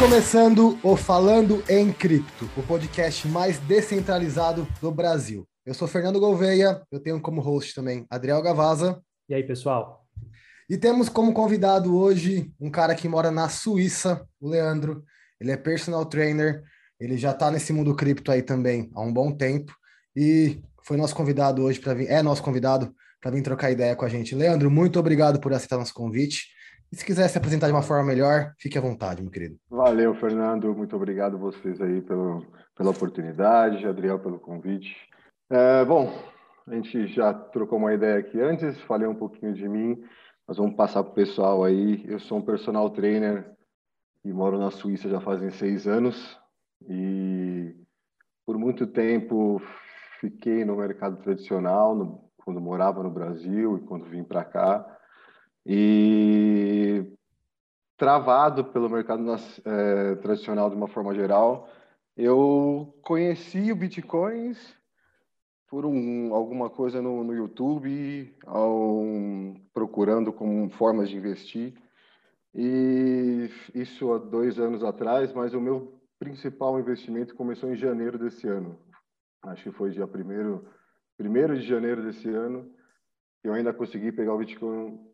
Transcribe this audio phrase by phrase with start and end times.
[0.00, 5.46] começando o Falando em Cripto, o podcast mais descentralizado do Brasil.
[5.66, 8.98] Eu sou Fernando Gouveia, eu tenho como host também Adriel Gavaza.
[9.28, 10.06] E aí, pessoal?
[10.70, 15.04] E temos como convidado hoje um cara que mora na Suíça, o Leandro.
[15.38, 16.64] Ele é personal trainer,
[16.98, 19.76] ele já está nesse mundo cripto aí também há um bom tempo
[20.16, 22.90] e foi nosso convidado hoje para vir, é nosso convidado
[23.20, 24.34] para vir trocar ideia com a gente.
[24.34, 26.58] Leandro, muito obrigado por aceitar nosso convite.
[26.92, 29.56] E se quiser se apresentar de uma forma melhor, fique à vontade, meu querido.
[29.70, 30.74] Valeu, Fernando.
[30.74, 32.44] Muito obrigado a vocês aí pelo,
[32.74, 34.96] pela oportunidade, Adriel pelo convite.
[35.48, 36.12] É, bom,
[36.66, 40.02] a gente já trocou uma ideia aqui antes, falei um pouquinho de mim,
[40.48, 42.04] mas vamos passar para o pessoal aí.
[42.08, 43.48] Eu sou um personal trainer
[44.24, 46.36] e moro na Suíça já fazem seis anos
[46.88, 47.72] e
[48.44, 49.62] por muito tempo
[50.20, 54.98] fiquei no mercado tradicional, no, quando morava no Brasil e quando vim para cá
[55.72, 57.06] e
[57.96, 59.24] travado pelo mercado
[59.64, 61.68] é, tradicional de uma forma geral,
[62.16, 64.76] eu conheci o Bitcoins
[65.68, 69.04] por um, alguma coisa no, no YouTube, ao,
[69.72, 71.74] procurando como formas de investir.
[72.52, 78.48] E isso há dois anos atrás, mas o meu principal investimento começou em janeiro desse
[78.48, 78.76] ano.
[79.40, 80.66] Acho que foi dia primeiro,
[81.16, 82.68] primeiro de janeiro desse ano.
[83.44, 85.09] Eu ainda consegui pegar o Bitcoin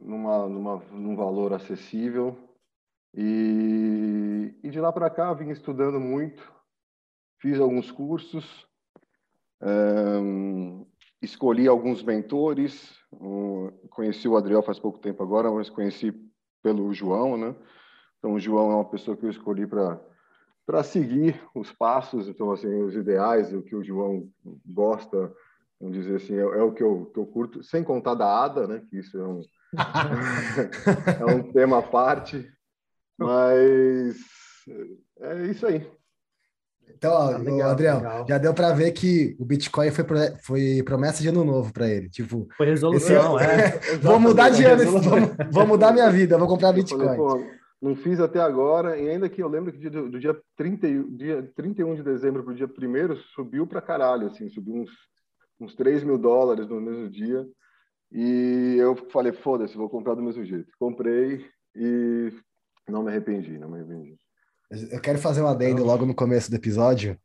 [0.00, 2.36] numa, numa, num valor acessível.
[3.14, 6.42] E, e de lá para cá vim estudando muito,
[7.40, 8.66] fiz alguns cursos,
[9.60, 10.86] um,
[11.20, 12.96] escolhi alguns mentores.
[13.12, 16.12] Um, conheci o Adriel faz pouco tempo agora, mas conheci
[16.62, 17.54] pelo João, né?
[18.18, 20.00] Então, o João é uma pessoa que eu escolhi para
[20.66, 24.30] para seguir os passos, então assim os ideais, o que o João
[24.64, 25.34] gosta,
[25.80, 28.68] vamos dizer assim, é, é o que eu, que eu curto, sem contar da Ada,
[28.68, 28.86] né?
[28.88, 29.42] Que isso é um
[31.20, 32.50] é um tema à parte,
[33.18, 34.16] mas
[35.20, 35.86] é isso aí.
[36.96, 38.26] Então, ó, ah, legal, Adriel, legal.
[38.28, 40.04] já deu para ver que o Bitcoin foi,
[40.42, 42.10] foi promessa de ano novo para ele.
[42.10, 43.78] Tipo, foi resolução, é.
[44.02, 45.00] vou mudar de ano, vou,
[45.50, 47.16] vou, mudar minha vida, vou comprar Bitcoin.
[47.16, 50.86] Falei, não fiz até agora, e ainda que eu lembro que do, do dia, 30,
[51.16, 54.90] dia 31 de dezembro para o dia 1 subiu para caralho, assim, subiu uns,
[55.58, 57.46] uns 3 mil dólares no mesmo dia.
[58.12, 60.72] E eu falei, foda-se, vou comprar do mesmo jeito.
[60.78, 62.32] Comprei e
[62.88, 64.16] não me arrependi, não me arrependi.
[64.90, 67.18] Eu quero fazer um adendo logo no começo do episódio,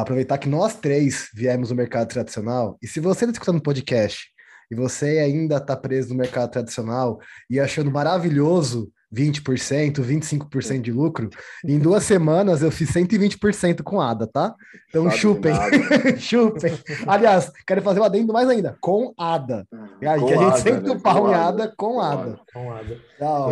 [0.00, 4.28] aproveitar que nós três viemos do mercado tradicional, e se você está escutando podcast
[4.70, 11.30] e você ainda está preso no mercado tradicional e achando maravilhoso 20%, 25% de lucro.
[11.64, 14.54] Em duas semanas eu fiz 120% com ADA, tá?
[14.88, 15.54] Então Sabe chupem.
[16.18, 16.72] chupem.
[17.06, 19.66] Aliás, quero fazer um adendo mais ainda, com ADA.
[20.00, 21.00] É aí, que a gente sempre né?
[21.02, 22.40] pau em ADA com ADA.
[22.52, 22.98] Com ADA.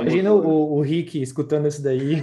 [0.00, 2.22] Imagina o, o Rick escutando isso daí.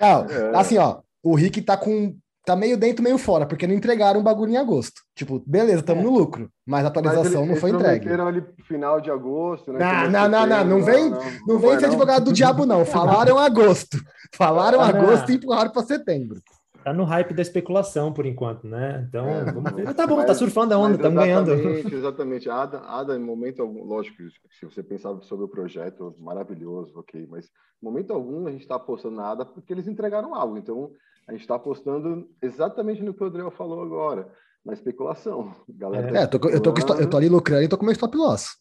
[0.00, 0.56] Não, é.
[0.56, 2.16] assim, ó, o Rick tá com
[2.50, 5.02] tá meio dentro, meio fora, porque não entregaram o bagulho em agosto.
[5.14, 6.06] Tipo, beleza, estamos é.
[6.06, 8.08] no lucro, mas a atualização mas não foi entregue.
[8.08, 9.78] Eles ali final de agosto, né?
[9.78, 12.84] Não, não, não, não, não, vem, não, não, não vem ser advogado do diabo, não.
[12.84, 13.98] Falaram agosto.
[14.34, 16.40] Falaram ah, agosto e empurraram para setembro.
[16.82, 19.04] Tá no hype da especulação por enquanto, né?
[19.06, 19.94] Então, é, vamos ver.
[19.94, 21.52] Tá bom, tá mas, tá surfando a onda, estamos ganhando.
[21.52, 24.16] Exatamente, Ada, Ada, em momento algum, lógico,
[24.58, 28.76] se você pensava sobre o projeto, maravilhoso, ok, mas em momento algum a gente está
[28.76, 30.56] apostando nada porque eles entregaram algo.
[30.56, 30.90] Então,
[31.30, 34.28] a gente está apostando exatamente no que o Adriel falou agora,
[34.64, 35.54] na especulação.
[35.68, 37.92] Galera é, tá é tô, eu, tô, eu tô ali lucrando e tô com meu
[37.92, 38.56] stop loss.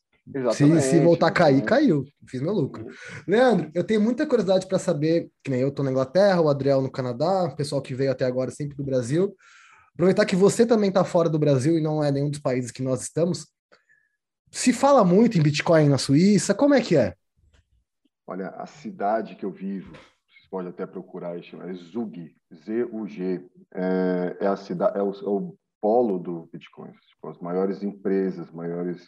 [0.53, 2.06] Se, se voltar a cair, caiu.
[2.28, 2.85] Fiz meu lucro.
[3.28, 6.80] Leandro, eu tenho muita curiosidade para saber, que nem eu tô na Inglaterra, o Adriel
[6.80, 9.36] no Canadá, o pessoal que veio até agora sempre do Brasil.
[9.96, 12.84] Aproveitar que você também está fora do Brasil e não é nenhum dos países que
[12.84, 13.47] nós estamos.
[14.51, 17.16] Se fala muito em Bitcoin na Suíça, como é que é?
[18.28, 19.97] Olha, a cidade que eu vivo,
[20.51, 26.19] pode até procurar, é Zug, Z-U-G, é, é, a cidade, é o, é o polo
[26.19, 26.91] do Bitcoin.
[26.91, 29.07] Tipo, as maiores empresas, maiores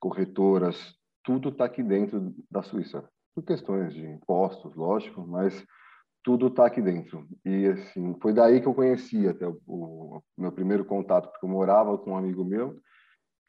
[0.00, 3.08] corretoras, tudo está aqui dentro da Suíça.
[3.34, 5.64] Por questões de impostos, lógico, mas
[6.22, 7.26] tudo está aqui dentro.
[7.44, 11.50] E assim, foi daí que eu conheci até o, o meu primeiro contato, porque eu
[11.50, 12.80] morava com um amigo meu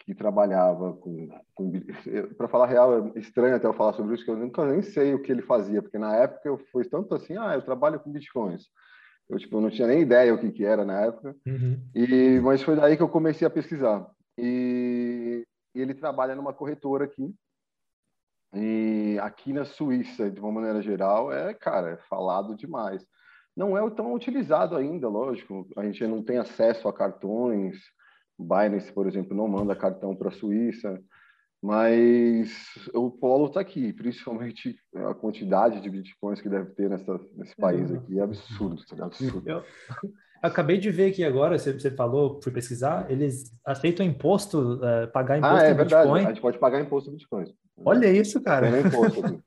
[0.05, 1.29] que trabalhava com,
[2.37, 5.13] para falar real é estranho até eu falar sobre isso que eu nunca nem sei
[5.13, 8.11] o que ele fazia porque na época eu foi tanto assim ah eu trabalho com
[8.11, 8.63] bitcoins
[9.29, 11.35] eu tipo não tinha nem ideia o que que era na época.
[11.45, 11.79] Uhum.
[11.95, 14.05] e mas foi daí que eu comecei a pesquisar.
[14.37, 17.33] E, e ele trabalha numa corretora aqui.
[18.55, 23.03] E aqui na Suíça de uma maneira geral é cara é falado demais.
[23.55, 25.67] Não é tão utilizado ainda lógico.
[25.77, 27.77] A gente não tem acesso a cartões.
[28.37, 31.01] Binance, por exemplo, não manda cartão para a Suíça.
[31.63, 32.51] Mas
[32.93, 37.89] o polo está aqui, principalmente a quantidade de bitcoins que deve ter nessa, nesse país
[37.89, 37.97] uhum.
[37.97, 39.49] aqui é absurdo, tá absurdo.
[39.49, 39.63] Eu
[40.41, 45.37] acabei de ver aqui agora, você, você falou, fui pesquisar, eles aceitam imposto, uh, pagar
[45.37, 46.03] imposto ah, é em verdade.
[46.03, 46.25] Bitcoin.
[46.25, 47.49] A gente pode pagar imposto em bitcoins.
[47.77, 48.69] Olha isso, cara.
[48.69, 49.39] Tem imposto aqui.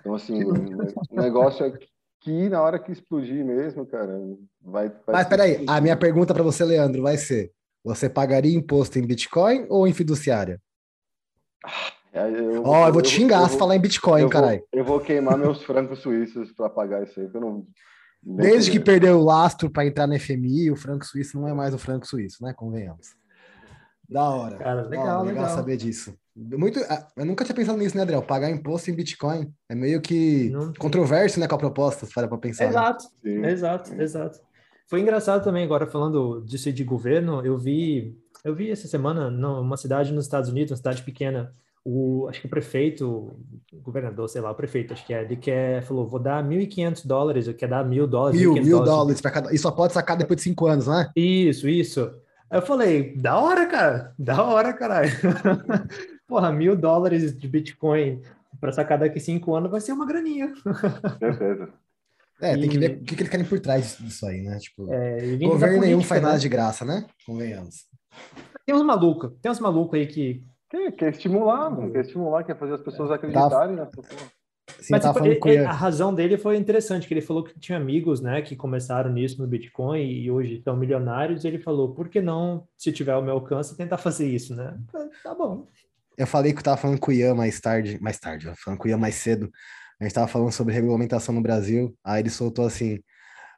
[0.00, 1.78] Então, assim, o negócio é
[2.22, 4.18] que na hora que explodir mesmo, cara,
[4.60, 4.88] vai.
[4.88, 7.52] vai Mas peraí, a minha pergunta para você, Leandro, vai ser:
[7.84, 10.60] você pagaria imposto em Bitcoin ou em fiduciária?
[11.64, 11.70] Ó,
[12.14, 14.62] oh, eu, eu, vou te xingar eu, se falar em Bitcoin, caralho.
[14.72, 17.66] Eu vou queimar meus francos suíços para pagar isso aí, eu não.
[18.22, 21.74] Desde que perdeu o lastro para entrar no FMI, o franco suíço não é mais
[21.74, 22.52] o franco suíço, né?
[22.56, 23.14] Convenhamos.
[24.08, 24.56] Da hora.
[24.56, 25.48] Cara, legal, legal, legal.
[25.48, 26.14] saber disso.
[26.34, 28.22] Muito, ah, eu nunca tinha pensado nisso, né, Adriel?
[28.22, 32.66] Pagar imposto em Bitcoin é meio que controverso, né, com a proposta, para para pensar.
[32.66, 33.50] Exato, né?
[33.50, 34.40] exato, exato.
[34.88, 39.76] Foi engraçado também agora falando disso de governo, eu vi, eu vi essa semana numa
[39.76, 41.52] cidade nos Estados Unidos, uma cidade pequena,
[41.84, 43.36] o, acho que o prefeito,
[43.72, 47.06] o governador, sei lá, o prefeito, acho que é, ele quer, falou, vou dar 1.500
[47.06, 48.40] dólares, eu quer dar mil dólares.
[48.40, 51.10] Mil, mil dólares para cada, e só pode sacar depois de cinco anos, né?
[51.16, 52.10] Isso, isso.
[52.48, 55.10] Aí eu falei, da hora, cara, da hora, caralho.
[56.28, 58.20] Porra, mil dólares de Bitcoin
[58.60, 60.52] para sacar daqui cinco anos vai ser uma graninha.
[61.18, 61.68] Certeza.
[62.40, 64.58] É, tem que ver o que, que eles querem por trás disso aí, né?
[64.58, 66.40] Tipo, é, governo nenhum faz nada né?
[66.40, 67.06] de graça, né?
[67.24, 67.86] Convenhamos.
[68.64, 71.92] Tem uns malucos, tem uns malucos aí que Quer, quer estimular, mano.
[71.92, 73.84] Quer estimular, quer fazer as pessoas acreditarem tá.
[73.84, 74.36] nessa
[74.80, 77.78] Sim, Mas tipo, ele, ele, a razão dele foi interessante, que ele falou que tinha
[77.78, 82.08] amigos, né, que começaram nisso no Bitcoin e hoje estão milionários, e ele falou, por
[82.08, 84.76] que não, se tiver o meu alcance, tentar fazer isso, né?
[85.22, 85.66] Tá bom.
[86.18, 88.86] Eu falei que eu tava falando com o Ian mais tarde, mais tarde, falando com
[88.86, 89.50] o Ian mais cedo,
[90.00, 93.00] a gente tava falando sobre regulamentação no Brasil, aí ele soltou assim,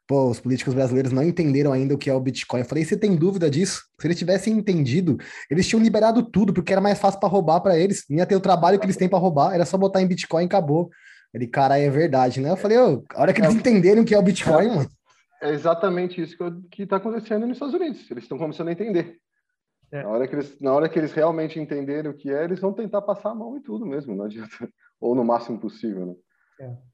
[0.07, 2.61] pô, os políticos brasileiros não entenderam ainda o que é o Bitcoin.
[2.61, 3.83] Eu falei, você tem dúvida disso?
[4.01, 5.19] Se eles tivessem entendido,
[5.51, 8.05] eles tinham liberado tudo, porque era mais fácil para roubar para eles.
[8.09, 10.45] Não ia ter o trabalho que eles têm para roubar, era só botar em Bitcoin
[10.45, 10.89] e acabou.
[11.35, 12.51] Ele, cara, é verdade, né?
[12.51, 14.75] Eu falei, oh, a hora que eles é, entenderem o que é o Bitcoin, é,
[14.75, 14.91] mano.
[15.43, 16.37] É exatamente isso
[16.71, 18.11] que está acontecendo nos Estados Unidos.
[18.11, 19.19] Eles estão começando a entender.
[19.93, 20.03] É.
[20.03, 22.73] Na, hora que eles, na hora que eles realmente entenderem o que é, eles vão
[22.73, 24.69] tentar passar a mão em tudo mesmo, não adianta.
[25.01, 26.15] Ou no máximo possível, né?
[26.61, 26.89] É.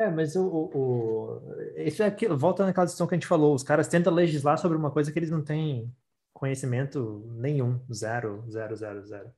[0.00, 1.42] É, mas o, o,
[1.76, 4.78] isso é aquilo, volta naquela discussão que a gente falou, os caras tentam legislar sobre
[4.78, 5.94] uma coisa que eles não têm
[6.32, 9.30] conhecimento nenhum, zero, zero, zero, zero.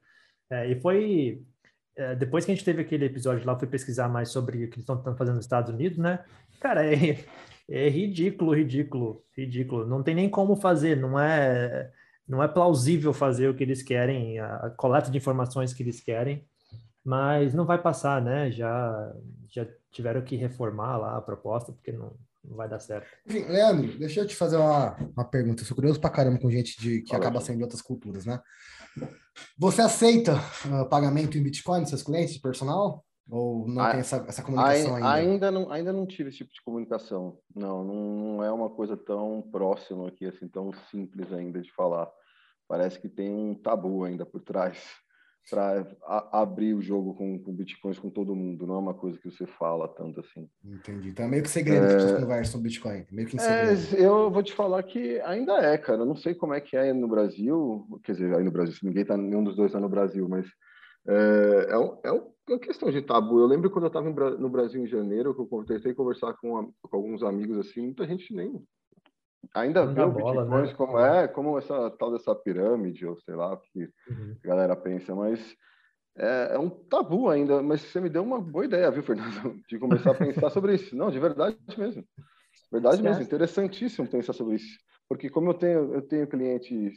[0.49, 1.45] É, e foi
[1.97, 4.77] é, depois que a gente teve aquele episódio lá, fui pesquisar mais sobre o que
[4.77, 6.25] eles estão fazendo nos Estados Unidos, né?
[6.61, 7.25] Cara, é,
[7.69, 9.87] é ridículo, ridículo, ridículo.
[9.87, 11.91] Não tem nem como fazer, não é,
[12.27, 16.47] não é plausível fazer o que eles querem, a coleta de informações que eles querem,
[17.05, 18.51] mas não vai passar, né?
[18.51, 19.15] Já,
[19.49, 23.09] já tiveram que reformar lá a proposta, porque não, não vai dar certo.
[23.27, 25.63] Enfim, Leandro, deixa eu te fazer uma, uma pergunta.
[25.63, 28.41] Eu sou curioso pra caramba com gente de, que acaba sendo de outras culturas, né?
[29.59, 33.05] Você aceita uh, pagamento em Bitcoin dos seus clientes, personal?
[33.31, 35.13] Ou não a, tem essa, essa comunicação ainda?
[35.13, 37.39] Ainda não, ainda não tive esse tipo de comunicação.
[37.55, 42.11] Não, não, não é uma coisa tão próxima aqui, assim, tão simples ainda de falar.
[42.69, 44.79] Parece que tem um tabu ainda por trás
[45.51, 45.87] para
[46.31, 49.47] abrir o jogo com, com bitcoins com todo mundo, não é uma coisa que você
[49.47, 50.49] fala tanto assim.
[50.65, 51.11] Entendi.
[51.11, 51.89] Então é meio que segredo é...
[51.89, 55.77] que vocês conversam sobre Bitcoin, meio que é, eu vou te falar que ainda é,
[55.77, 56.01] cara.
[56.01, 58.85] Eu não sei como é que é no Brasil, quer dizer, aí no Brasil, se
[58.85, 60.47] ninguém tá, nenhum dos dois está no Brasil, mas
[61.07, 63.41] é, é, um, é, uma questão de tabu.
[63.41, 66.97] Eu lembro quando eu estava no Brasil em janeiro, que eu tentei conversar com, com
[66.97, 68.63] alguns amigos assim, muita gente nem
[69.55, 70.75] ainda vê o bola, Bitcoin né?
[70.75, 74.37] como é, como essa tal dessa pirâmide, ou sei lá o que uhum.
[74.45, 75.57] a galera pensa, mas
[76.17, 77.63] é, é, um tabu ainda.
[77.63, 80.97] Mas você me deu uma boa ideia, viu, Fernando, de começar a pensar sobre isso.
[80.97, 82.05] Não, de verdade mesmo.
[82.71, 83.09] Verdade certo.
[83.09, 84.79] mesmo, interessantíssimo pensar sobre isso.
[85.09, 86.95] Porque como eu tenho, eu tenho clientes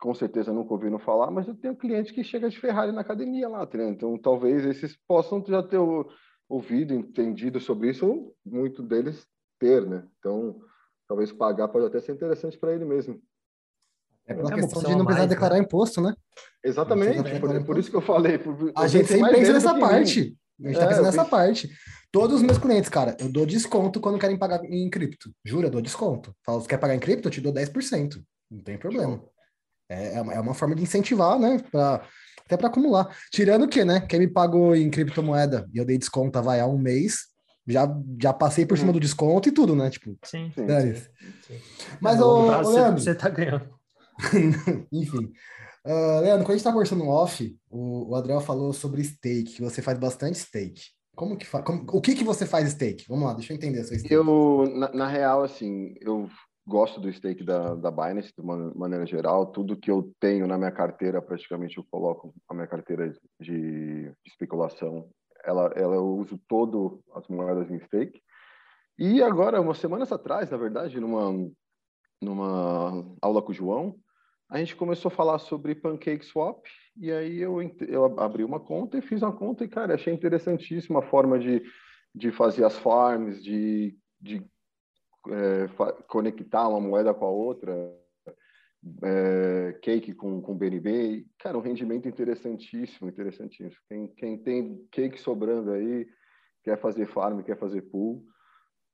[0.00, 3.48] com certeza nunca ouviram falar, mas eu tenho cliente que chega de Ferrari na academia
[3.48, 3.94] lá, treinando.
[3.94, 5.78] Então, talvez esses possam já ter
[6.48, 9.24] ouvido, entendido sobre isso, ou muito deles
[9.60, 10.04] ter, né?
[10.18, 10.60] Então,
[11.12, 13.20] talvez pagar pode até ser interessante para ele mesmo.
[14.26, 15.60] É pela é questão de não precisar mais, declarar né?
[15.60, 16.14] imposto, né?
[16.64, 18.40] Exatamente, por, por, isso que eu falei.
[18.74, 20.34] a gente sempre pensa nessa parte.
[20.64, 21.70] A gente tá é, tá pensando nessa parte.
[22.10, 25.30] Todos os meus clientes, cara, eu dou desconto quando querem pagar em cripto.
[25.44, 26.34] Juro, eu dou desconto.
[26.46, 27.28] Falo, quer pagar em cripto?
[27.28, 28.22] Eu te dou 10%.
[28.50, 29.22] Não tem problema.
[29.90, 31.58] É, é, uma, é uma forma de incentivar, né?
[31.70, 32.06] Pra,
[32.46, 33.14] até para acumular.
[33.30, 34.00] Tirando o que, né?
[34.00, 37.31] Quem me pagou em criptomoeda e eu dei desconto, vai há um mês,
[37.66, 37.88] já,
[38.20, 38.94] já passei por cima uhum.
[38.94, 39.90] do desconto e tudo, né?
[39.90, 40.52] Tipo, sim.
[40.54, 40.66] sim,
[41.46, 41.60] sim.
[42.00, 43.02] Mas, ô, ô, Leandro...
[43.02, 43.68] Você tá ganhando.
[44.92, 45.32] Enfim.
[45.84, 49.62] Uh, Leandro, quando a gente tá conversando off, o, o Adriel falou sobre steak, que
[49.62, 50.80] você faz bastante steak.
[51.14, 51.64] Como que faz?
[51.92, 53.04] O que que você faz steak?
[53.08, 54.12] Vamos lá, deixa eu entender a sua steak.
[54.12, 56.28] Eu, na, na real, assim, eu
[56.66, 59.46] gosto do stake da, da Binance de uma maneira geral.
[59.46, 64.12] Tudo que eu tenho na minha carteira, praticamente eu coloco a minha carteira de, de
[64.26, 65.08] especulação.
[65.44, 68.22] Ela, ela uso todo as moedas em stake.
[68.98, 71.50] E agora, umas semanas atrás, na verdade, numa,
[72.20, 73.96] numa aula com o João,
[74.48, 76.66] a gente começou a falar sobre Pancake Swap.
[76.96, 77.58] E aí eu,
[77.88, 81.62] eu abri uma conta e fiz uma conta e, cara, achei interessantíssima a forma de,
[82.14, 84.44] de fazer as farms, de, de
[85.28, 85.68] é,
[86.06, 87.72] conectar uma moeda com a outra,
[89.02, 91.26] é, cake com, com BNB.
[91.38, 93.80] Cara, um rendimento interessantíssimo, interessantíssimo.
[93.88, 96.06] Quem, quem tem cake sobrando aí,
[96.64, 98.24] quer fazer farm, quer fazer pool,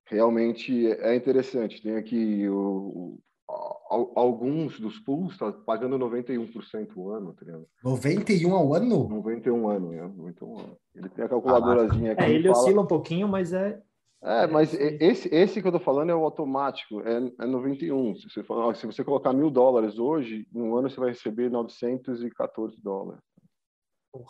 [0.07, 1.83] realmente é interessante.
[1.83, 3.19] Tem aqui o,
[3.55, 7.67] o, alguns dos pools tá pagando 91% o ano, tá ligado?
[7.83, 9.09] 91 ao ano?
[9.09, 10.77] 91 ano, é, 91 ano.
[10.95, 12.23] Ele tem a calculadorazinha aqui.
[12.23, 12.59] É, ele fala...
[12.59, 13.81] oscila um pouquinho, mas é
[14.23, 18.17] é, mas esse, esse que eu tô falando é o automático, é, é 91.
[18.17, 22.77] Se você, for, se você colocar mil dólares hoje, um ano você vai receber 914
[22.83, 23.23] dólares.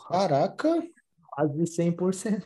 [0.07, 0.83] Caraca!
[1.31, 2.43] Quase 100%.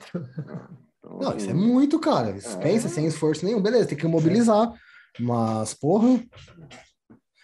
[1.06, 2.30] Então, Não, assim, isso é muito, cara.
[2.30, 2.62] É...
[2.62, 3.62] Pensa sem esforço nenhum.
[3.62, 4.72] Beleza, tem que mobilizar.
[5.20, 6.24] Mas, porra.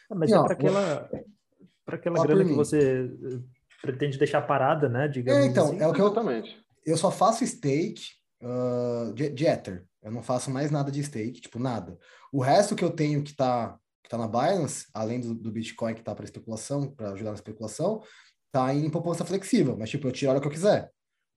[0.09, 1.09] Ah, mas Não, é para aquela,
[1.85, 3.39] pra aquela grana que você eh,
[3.81, 5.09] pretende deixar parada, né?
[5.09, 5.81] Digamos é, então, assim.
[5.81, 6.05] é o que eu.
[6.05, 6.57] Exatamente.
[6.85, 9.88] Eu só faço stake uh, de, de Ether.
[10.01, 11.97] Eu não faço mais nada de stake, tipo, nada.
[12.31, 15.93] O resto que eu tenho que tá, que tá na Binance, além do, do Bitcoin
[15.93, 18.01] que tá para especulação, para ajudar na especulação,
[18.51, 19.75] tá em poupança flexível.
[19.77, 20.91] Mas, tipo, eu tiro a hora que eu quiser.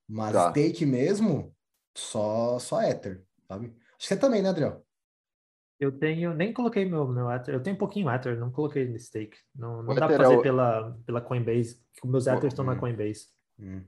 [0.08, 0.50] Mas tá.
[0.50, 1.54] stake mesmo,
[1.96, 3.66] só, só Ether, sabe?
[3.66, 4.84] Acho que você também, né, Adriel?
[5.80, 8.98] Eu tenho, nem coloquei meu, meu Ether, eu tenho um pouquinho Ether, não coloquei no
[8.98, 9.36] stake.
[9.54, 10.42] Não, não dá para fazer é o...
[10.42, 12.78] pela, pela Coinbase, meus Ethers estão na hum.
[12.78, 13.26] Coinbase.
[13.58, 13.82] Hum.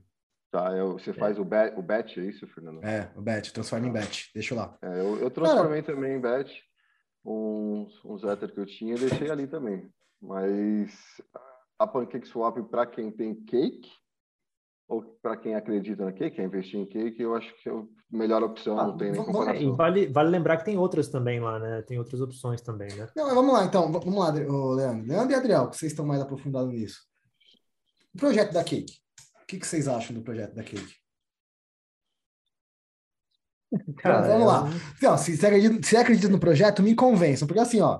[0.55, 1.13] Tá, eu, você é.
[1.13, 2.81] faz o, bet, o bet, é isso, Fernando?
[2.81, 3.99] É, o bet, transforma em tá.
[3.99, 4.77] bet, deixa lá.
[4.81, 6.63] É, eu, eu transformei Cara, também em bet,
[7.25, 9.91] uns, uns Ether que eu tinha, deixei ali também.
[10.21, 10.93] Mas
[11.77, 13.91] a Pancake Swap, para quem tem cake,
[14.87, 17.83] ou para quem acredita na cake, quer investir em cake, eu acho que é a
[18.09, 19.61] melhor opção, ah, não tem nem comparação.
[19.61, 21.81] E vale, vale lembrar que tem outras também lá, né?
[21.81, 23.09] Tem outras opções também, né?
[23.13, 23.91] Não, vamos lá, então.
[23.91, 25.05] Vamos lá, Leandro.
[25.05, 27.01] Leandro e Adriel, que vocês estão mais aprofundados nisso.
[28.13, 29.03] O projeto da Cake.
[29.45, 30.95] O que, que vocês acham do projeto da Cake?
[33.97, 34.69] Cara, então, vamos lá.
[34.97, 37.47] Então, se você, acredita, se acredita no projeto, me convençam.
[37.47, 37.99] Porque assim, ó,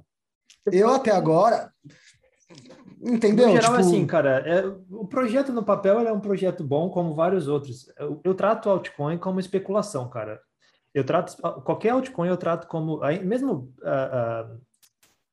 [0.72, 1.72] eu até agora.
[3.00, 3.50] Entendeu?
[3.50, 3.88] No geral, tipo...
[3.88, 7.88] assim, cara, é, o projeto no papel é um projeto bom, como vários outros.
[8.00, 10.42] Eu, eu trato o altcoin como especulação, cara.
[10.96, 14.58] Eu trato qualquer altcoin eu trato como mesmo uh,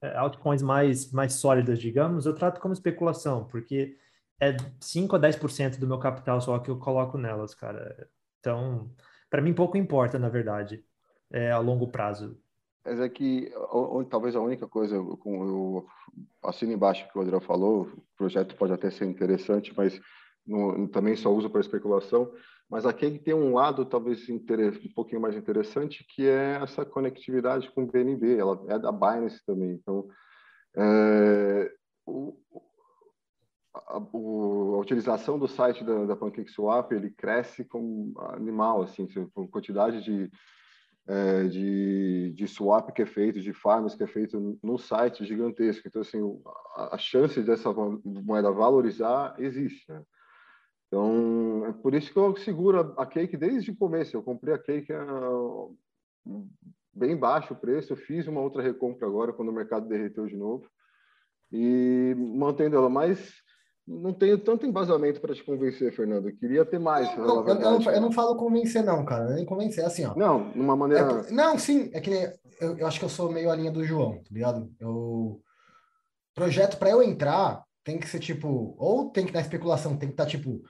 [0.04, 3.96] uh, altcoins mais mais sólidas, digamos, eu trato como especulação, porque
[4.40, 8.08] é 5 a 10% do meu capital só que eu coloco nelas, cara.
[8.40, 8.90] Então,
[9.30, 10.84] para mim pouco importa, na verdade,
[11.32, 12.38] é, a longo prazo.
[12.84, 13.52] Mas é que
[14.10, 15.86] talvez a única coisa, com eu
[16.42, 20.00] assino embaixo que o Adriel falou, o projeto pode até ser interessante, mas
[20.44, 22.32] não, também só uso para especulação.
[22.68, 27.84] Mas aqui tem um lado talvez um pouquinho mais interessante, que é essa conectividade com
[27.84, 28.38] o BNB.
[28.38, 29.72] Ela é da Binance também.
[29.72, 30.08] Então,
[30.74, 31.70] é,
[33.74, 40.02] a, a, utilização do site da, da PancakeSwap ele cresce como animal, assim, com quantidade
[40.02, 40.30] de,
[41.06, 45.86] é, de, de swap que é feito, de farms que é feito no site gigantesco.
[45.88, 46.20] Então, assim,
[46.76, 47.72] a, a chance dessa
[48.04, 50.02] moeda valorizar existe, né?
[50.86, 54.14] Então, é por isso que eu seguro a Cake desde o começo.
[54.14, 55.06] Eu comprei a Cake a,
[56.92, 60.36] bem baixo o preço, eu fiz uma outra recompra agora, quando o mercado derreteu de
[60.36, 60.68] novo,
[61.50, 62.90] e mantendo ela.
[62.90, 63.42] Mas
[63.86, 66.28] não tenho tanto embasamento para te convencer, Fernando.
[66.28, 67.16] Eu queria ter mais.
[67.16, 69.34] Não, não, eu, não, eu, não, falo convencer, não, cara.
[69.34, 70.14] Nem convencer, assim, ó.
[70.14, 71.24] Não, numa maneira.
[71.28, 72.10] É, não, sim, é que
[72.60, 74.70] eu, eu, acho que eu sou meio a linha do João, tá ligado?
[74.78, 75.40] Eu.
[76.34, 80.14] Projeto para eu entrar tem que ser tipo, ou tem que na especulação, tem que
[80.14, 80.62] estar tá, tipo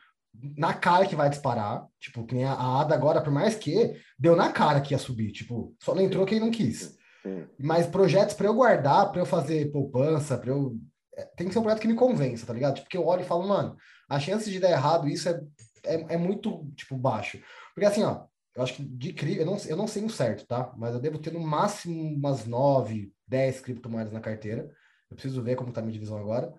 [0.57, 4.35] na cara que vai disparar, tipo, que nem a ADA agora, por mais que deu
[4.35, 6.97] na cara que ia subir, tipo, só não entrou quem não quis.
[7.23, 7.47] Sim.
[7.59, 10.92] Mas projetos para eu guardar, para eu fazer poupança, para eu é,
[11.37, 12.77] tem que ser um projeto que me convença, tá ligado?
[12.77, 13.77] Tipo, que eu olho e falo, mano,
[14.09, 15.41] a chance de dar errado isso é,
[15.85, 17.41] é, é muito, tipo, baixo.
[17.75, 20.47] Porque assim, ó, eu acho que de cripto, eu não, eu não sei o certo,
[20.47, 20.73] tá?
[20.77, 24.71] Mas eu devo ter no máximo umas 9, 10 criptomoedas na carteira.
[25.11, 26.53] Eu preciso ver como tá a minha divisão agora.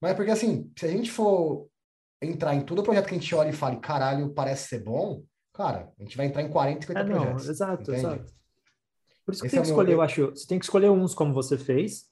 [0.00, 1.68] Mas porque assim, se a gente for
[2.20, 5.22] entrar em todo projeto que a gente olha e fale, caralho, parece ser bom,
[5.54, 7.48] cara, a gente vai entrar em 40, 50 é, não, projetos.
[7.48, 7.98] Exato, entende?
[7.98, 8.32] exato.
[9.24, 9.98] Por isso que Esse tem que é escolher, meu...
[9.98, 10.30] eu acho.
[10.30, 12.09] Você tem que escolher uns como você fez,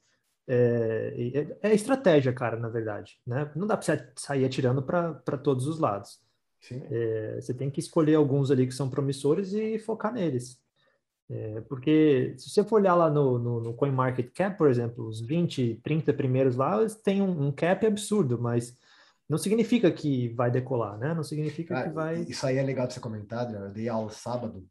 [0.48, 1.14] é,
[1.62, 3.18] é, é, estratégia, cara, na verdade.
[3.26, 3.50] Né?
[3.54, 6.18] Não dá para você sair atirando para todos os lados.
[6.90, 10.58] É, você tem que escolher alguns ali que são promissores e focar neles.
[11.30, 15.80] É, porque se você for olhar lá no, no, no CoinMarketCap, por exemplo, os 20,
[15.84, 18.74] 30 primeiros lá, eles têm um, um cap absurdo, mas
[19.28, 21.12] não significa que vai decolar, né?
[21.12, 22.22] Não significa que vai.
[22.22, 23.54] Isso aí é legal de ser comentado.
[23.54, 24.66] Eu dei aula sábado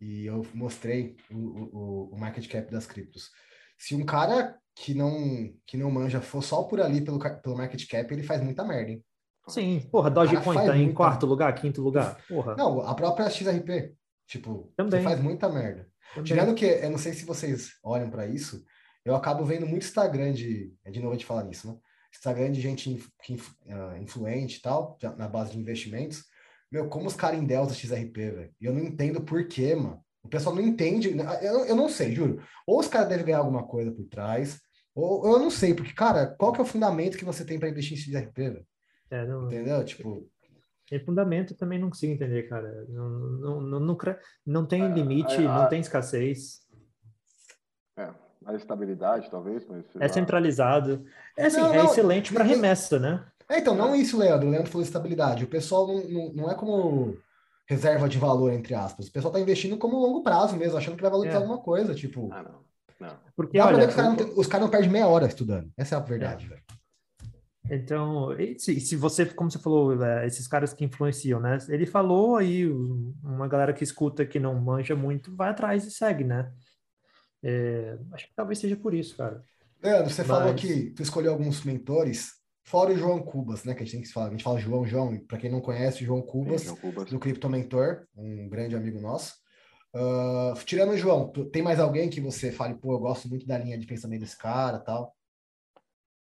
[0.00, 3.30] e eu mostrei o, o, o market cap das criptos.
[3.78, 7.86] Se um cara que não que não manja for só por ali pelo, pelo market
[7.88, 9.04] cap, ele faz muita merda, hein?
[9.48, 10.94] Sim, porra, Dogecoin tá em muita...
[10.94, 12.54] quarto lugar, quinto lugar, porra.
[12.54, 13.94] Não, a própria XRP,
[14.26, 15.02] tipo, Também.
[15.02, 15.88] faz muita merda.
[16.14, 16.24] Também.
[16.24, 18.62] Tirando que, eu não sei se vocês olham para isso,
[19.04, 21.78] eu acabo vendo muito Instagram de, é de novo a gente falar nisso, né?
[22.14, 26.24] Instagram de gente uh, influente e tal, na base de investimentos.
[26.70, 28.54] Meu, como os caras endeusam XRP, velho.
[28.60, 30.02] E eu não entendo por quê, mano.
[30.28, 31.14] O pessoal não entende.
[31.14, 31.24] Né?
[31.42, 32.42] Eu, eu não sei, juro.
[32.66, 34.60] Ou os caras devem ganhar alguma coisa por trás,
[34.94, 37.68] ou eu não sei, porque, cara, qual que é o fundamento que você tem para
[37.68, 38.66] investir em XRP, velho?
[39.10, 39.46] É, não...
[39.46, 39.84] Entendeu?
[39.84, 40.28] Tipo.
[40.88, 42.86] Tem fundamento também não consigo entender, cara.
[42.88, 43.98] Não, não, não, não,
[44.46, 46.60] não tem é, limite, não tem escassez.
[47.96, 48.10] É
[48.48, 49.66] a estabilidade, talvez.
[49.66, 51.04] Mas, é centralizado.
[51.36, 53.24] É, assim, não, é não, excelente para remessa, né?
[53.48, 54.48] É, então, não isso, Leandro.
[54.48, 55.44] O Leandro falou estabilidade.
[55.44, 57.16] O pessoal não, não, não é como
[57.68, 59.08] reserva de valor, entre aspas.
[59.08, 61.40] O pessoal está investindo como longo prazo mesmo, achando que vai valorizar é.
[61.40, 62.30] alguma coisa, tipo...
[62.32, 62.68] Ah, não.
[63.00, 63.16] Não.
[63.36, 65.70] Porque, olha, os caras não, cara não perdem meia hora estudando.
[65.76, 66.68] Essa é a verdade, é.
[67.70, 71.58] Então, se, se você, como você falou, é, esses caras que influenciam, né?
[71.68, 72.66] Ele falou aí,
[73.22, 76.50] uma galera que escuta que não manja muito, vai atrás e segue, né?
[77.42, 79.44] É, acho que talvez seja por isso, cara.
[79.82, 80.26] Leandro, você Mas...
[80.26, 82.32] falou que tu escolheu alguns mentores,
[82.68, 83.74] fora o João Cubas, né?
[83.74, 84.28] Que a gente tem que falar.
[84.28, 87.10] A gente fala João, João, para quem não conhece, João Cubas, João Cubas.
[87.10, 89.34] do Cripto Mentor, um grande amigo nosso.
[89.94, 93.46] Uh, tirando o João, tu, tem mais alguém que você fale, pô, eu gosto muito
[93.46, 95.14] da linha de pensamento desse cara tal?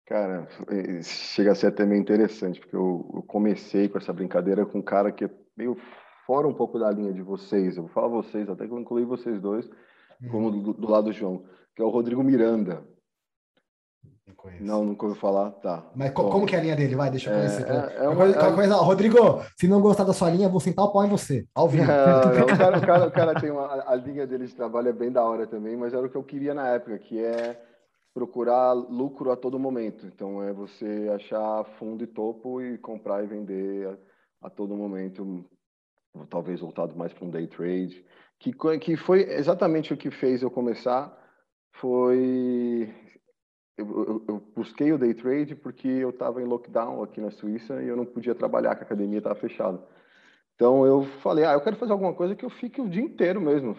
[0.07, 4.65] Cara, é, chega a ser até meio interessante, porque eu, eu comecei com essa brincadeira
[4.65, 5.77] com um cara que é meio
[6.25, 7.75] fora um pouco da linha de vocês.
[7.75, 9.69] Eu vou falar vocês, até que eu incluí vocês dois,
[10.31, 11.43] como do, do, lado do João,
[11.75, 12.83] que é o Rodrigo Miranda.
[14.39, 14.63] Não conheço.
[14.63, 15.51] Não, nunca ouviu falar?
[15.51, 15.83] Tá.
[15.95, 16.95] Mas co como que é a linha dele?
[16.95, 17.67] Vai, deixa eu é, conhecer.
[17.67, 18.55] É, é uma, coisa, é...
[18.55, 19.17] coisa, Rodrigo,
[19.57, 21.85] se não gostar da sua linha, vou sentar o pau em você, ao vivo.
[21.85, 24.93] Não, o, cara, o, cara, o cara tem uma, a linha dele de trabalho é
[24.93, 27.61] bem da hora também, mas era o que eu queria na época, que é
[28.13, 30.05] procurar lucro a todo momento.
[30.05, 33.87] Então é você achar fundo e topo e comprar e vender
[34.41, 35.45] a, a todo momento,
[36.29, 38.03] talvez voltado mais para um day trade
[38.39, 41.15] que, que foi exatamente o que fez eu começar.
[41.73, 42.93] Foi
[43.79, 47.81] eu, eu, eu, busquei o day trade porque eu estava em lockdown aqui na Suíça
[47.81, 49.81] e eu não podia trabalhar, que a academia estava fechada.
[50.55, 53.39] Então eu falei, ah, eu quero fazer alguma coisa que eu fique o dia inteiro
[53.39, 53.77] mesmo.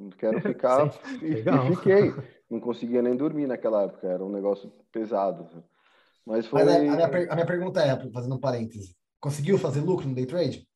[0.00, 0.90] Não quero ficar
[1.22, 2.12] e, e, fiquei.
[2.50, 5.48] Não conseguia nem dormir naquela época, era um negócio pesado.
[6.24, 6.62] Mas foi.
[6.62, 10.14] Mas a, a, minha, a minha pergunta é, fazendo um parêntese, conseguiu fazer lucro no
[10.14, 10.68] day trade?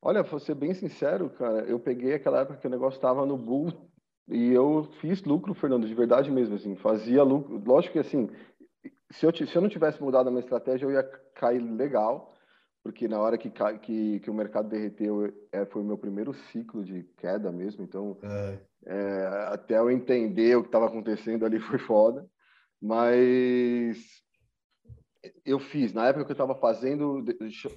[0.00, 3.36] Olha, vou ser bem sincero, cara, eu peguei aquela época que o negócio estava no
[3.36, 3.72] bull
[4.32, 7.62] e eu fiz lucro, Fernando, de verdade mesmo, assim, fazia lucro.
[7.64, 8.30] Lógico que, assim,
[9.10, 11.02] se eu, se eu não tivesse mudado a minha estratégia, eu ia
[11.34, 12.34] cair legal,
[12.82, 16.84] porque na hora que, que, que o mercado derreteu, é, foi o meu primeiro ciclo
[16.84, 18.58] de queda mesmo, então é.
[18.84, 22.26] É, até eu entender o que estava acontecendo ali foi foda,
[22.80, 23.96] mas
[25.44, 27.24] eu fiz, na época que eu estava fazendo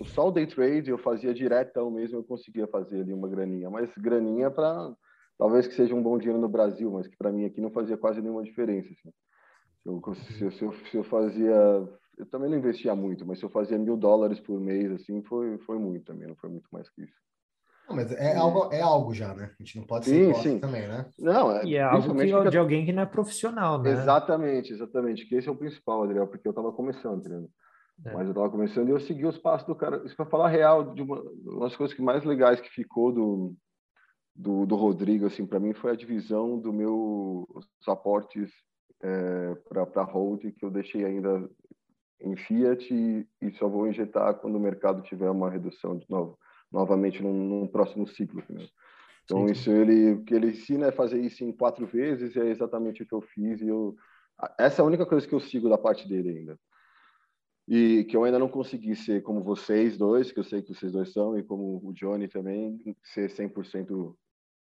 [0.06, 3.96] só o day trade, eu fazia diretão mesmo, eu conseguia fazer ali uma graninha, mas
[3.98, 4.96] graninha para
[5.38, 7.98] talvez que seja um bom dinheiro no Brasil, mas que para mim aqui não fazia
[7.98, 8.90] quase nenhuma diferença.
[8.92, 9.14] Assim.
[9.86, 11.54] Eu, se, se, eu, se eu fazia,
[12.18, 15.58] eu também não investia muito, mas se eu fazia mil dólares por mês, assim, foi,
[15.60, 17.26] foi muito também, não foi muito mais que isso.
[17.88, 19.52] Não, mas é algo, é algo já, né?
[19.60, 20.60] A gente não pode ser sim, sim.
[20.60, 21.06] também, né?
[21.20, 22.50] Não, é, e é algo que, porque...
[22.50, 23.92] de alguém que não é profissional, né?
[23.92, 25.26] Exatamente, exatamente.
[25.28, 27.48] Que esse é o principal, Adriel, porque eu estava começando, entendeu?
[28.04, 28.12] É.
[28.12, 30.02] Mas eu estava começando e eu segui os passos do cara.
[30.04, 33.56] Isso para falar real, de uma, uma das coisas que mais legais que ficou do,
[34.36, 37.48] do, do Rodrigo, assim, para mim foi a divisão do meu
[37.88, 38.52] aportes
[39.02, 41.50] é, para hold que eu deixei ainda
[42.20, 46.38] em Fiat e, e, só vou injetar quando o mercado tiver uma redução de novo
[46.72, 48.44] novamente num, num próximo ciclo.
[48.50, 48.68] Né?
[49.24, 52.40] Então, sim, isso ele, o que ele ensina é fazer isso em quatro vezes, e
[52.40, 53.62] é exatamente o que eu fiz.
[53.62, 53.96] E eu,
[54.60, 56.60] essa é a única coisa que eu sigo da parte dele ainda.
[57.68, 60.92] E que eu ainda não consegui ser como vocês dois, que eu sei que vocês
[60.92, 64.16] dois são, e como o Johnny também, ser 100%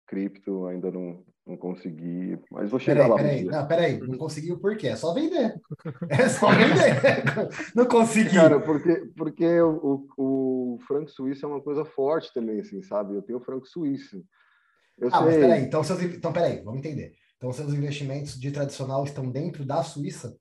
[0.07, 3.17] cripto, ainda não, não consegui, mas vou chegar peraí, lá.
[3.17, 4.87] Peraí, não, peraí, não conseguiu por quê?
[4.87, 5.59] É só vender.
[6.09, 7.01] É só vender.
[7.75, 8.35] não consegui.
[8.35, 13.15] Cara, porque, porque o, o, o franco suíço é uma coisa forte também, assim, sabe?
[13.15, 14.23] Eu tenho franco suíço.
[14.97, 15.21] Eu ah, sei...
[15.25, 17.13] mas peraí, então, seus, então peraí, vamos entender.
[17.37, 20.37] Então, seus investimentos de tradicional estão dentro da Suíça?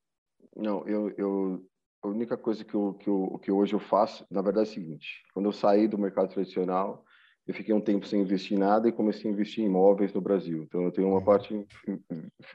[0.54, 1.66] Não, eu, eu
[2.02, 4.74] a única coisa que, eu, que, eu, que hoje eu faço, na verdade, é o
[4.74, 7.04] seguinte: quando eu saí do mercado tradicional,
[7.52, 10.20] eu fiquei um tempo sem investir em nada e comecei a investir em imóveis no
[10.20, 10.62] Brasil.
[10.62, 11.66] Então, eu tenho uma parte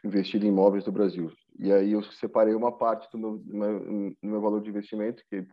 [0.04, 1.32] investida em imóveis no Brasil.
[1.60, 5.24] E aí eu separei uma parte do meu, do meu, do meu valor de investimento,
[5.30, 5.46] que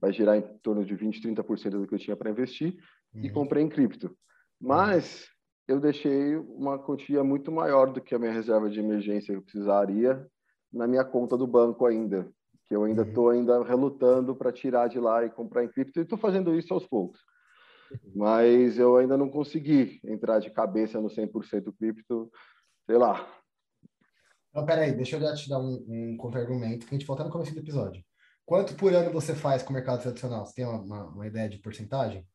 [0.00, 2.74] vai gerar em torno de 20, 30% do que eu tinha para investir,
[3.14, 3.24] uhum.
[3.24, 4.16] e comprei em cripto.
[4.58, 5.28] Mas
[5.68, 9.42] eu deixei uma quantia muito maior do que a minha reserva de emergência que eu
[9.42, 10.26] precisaria
[10.72, 12.26] na minha conta do banco ainda,
[12.66, 13.32] que eu ainda estou uhum.
[13.32, 16.86] ainda relutando para tirar de lá e comprar em cripto, e estou fazendo isso aos
[16.86, 17.20] poucos.
[18.14, 22.30] Mas eu ainda não consegui entrar de cabeça no 100% cripto,
[22.86, 23.26] sei lá.
[24.54, 27.30] Não, peraí, deixa eu já te dar um, um contra-argumento que a gente volta no
[27.30, 28.04] começo do episódio.
[28.44, 30.44] Quanto por ano você faz com o mercado tradicional?
[30.44, 32.26] Você tem uma, uma, uma ideia de porcentagem?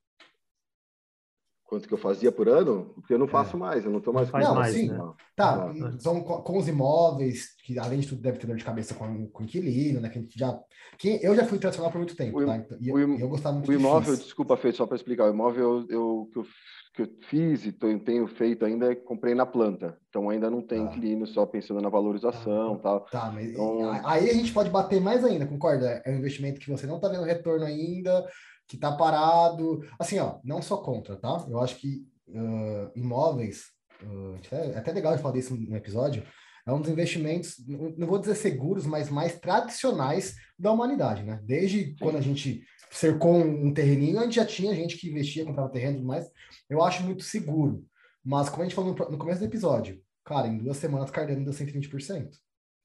[1.68, 2.94] Quanto que eu fazia por ano?
[2.96, 3.60] Porque eu não faço é.
[3.60, 4.32] mais, eu não estou mais...
[4.32, 4.88] Não, não mais, sim.
[4.88, 5.14] Né?
[5.36, 8.96] Tá, então com, com, os imóveis, que além de tudo deve ter dor de cabeça
[8.96, 10.08] com, com inquilino, né?
[10.08, 10.58] Que a gente já...
[10.98, 12.64] Que eu já fui tradicional por muito tempo, o, tá?
[12.80, 15.64] E, o, eu, eu gostava muito O imóvel, desculpa, Fê, só para explicar, o imóvel
[15.64, 16.48] eu, eu, que, eu,
[16.96, 19.98] que eu fiz e tenho feito ainda, é comprei na planta.
[20.08, 20.90] Então ainda não tem tá.
[20.90, 22.84] inquilino, só pensando na valorização tá.
[22.84, 23.00] tal.
[23.12, 23.92] Tá, mas então...
[24.06, 26.02] aí a gente pode bater mais ainda, concorda?
[26.06, 28.26] É um investimento que você não está vendo retorno ainda,
[28.68, 29.82] que está parado.
[29.98, 31.46] Assim, ó, não só contra, tá?
[31.50, 33.68] Eu acho que uh, imóveis,
[34.04, 36.24] uh, é até legal de falar disso no episódio,
[36.66, 37.56] é um dos investimentos,
[37.98, 41.40] não vou dizer seguros, mas mais tradicionais da humanidade, né?
[41.44, 45.72] Desde quando a gente cercou um, terreninho, a gente já tinha gente que investia, comprava
[45.72, 46.30] terreno, mas
[46.70, 47.86] eu acho muito seguro.
[48.24, 51.46] Mas como a gente falou no, no começo do episódio, cara, em duas semanas Cardano
[51.46, 52.32] deu 120%,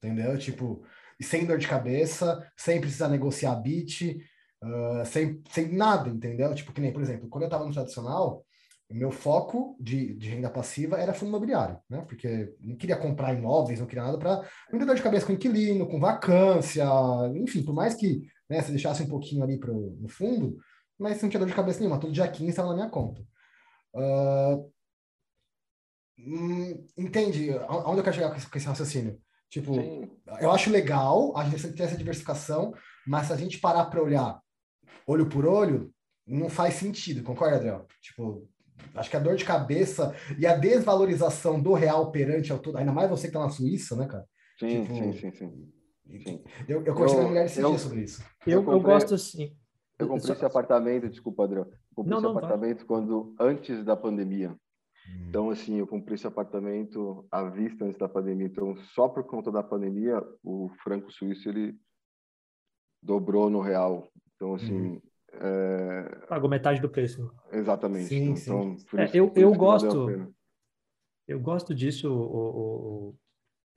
[0.01, 0.37] entendeu?
[0.37, 0.81] Tipo,
[1.21, 4.17] sem dor de cabeça, sem precisar negociar bit,
[4.63, 6.53] uh, sem, sem nada, entendeu?
[6.55, 8.45] Tipo, que nem, por exemplo, quando eu estava no tradicional,
[8.89, 12.01] o meu foco de, de, renda passiva era fundo imobiliário, né?
[12.07, 15.33] Porque não queria comprar imóveis, não queria nada para não ter dor de cabeça com
[15.33, 16.85] inquilino, com vacância,
[17.35, 20.57] enfim, por mais que né, você deixasse um pouquinho ali pro, no fundo,
[20.97, 23.21] mas não tinha dor de cabeça nenhuma, todo dia 15 estava na minha conta.
[23.95, 24.71] Uh,
[26.19, 27.49] hum, entende?
[27.67, 29.19] Onde eu quero chegar com esse, com esse raciocínio?
[29.49, 30.09] Tipo, Sim.
[30.39, 32.73] eu acho legal a gente ter essa diversificação,
[33.05, 34.39] mas se a gente parar para olhar
[35.07, 35.93] olho por olho,
[36.25, 37.85] não faz sentido, concorda, Adriel?
[38.01, 38.47] Tipo,
[38.95, 42.91] acho que a dor de cabeça e a desvalorização do real perante ao todo, ainda
[42.91, 44.25] mais você que está na Suíça, né, cara?
[44.59, 46.43] Sim, tipo, sim, sim, sim, sim.
[46.67, 48.23] Eu, eu conversei com a mulher esse dia sobre isso.
[48.45, 49.55] Eu, eu, comprei, eu gosto assim.
[49.99, 51.69] Eu comprei esse apartamento, desculpa, Adriano.
[51.71, 52.87] Eu comprei não, esse não, apartamento vai.
[52.87, 54.51] quando antes da pandemia.
[54.51, 55.25] Hum.
[55.29, 58.47] Então, assim, eu comprei esse apartamento à vista antes da pandemia.
[58.47, 61.75] Então, só por conta da pandemia, o franco suíço ele
[63.01, 64.07] dobrou no real.
[64.35, 65.01] Então, assim, hum.
[65.33, 66.25] É...
[66.27, 67.31] Pagou metade do preço.
[67.51, 68.05] Exatamente.
[68.05, 68.85] Sim, então, sim.
[68.97, 70.33] É, eu, eu gosto.
[71.27, 72.13] Eu gosto disso.
[72.13, 73.15] O, o,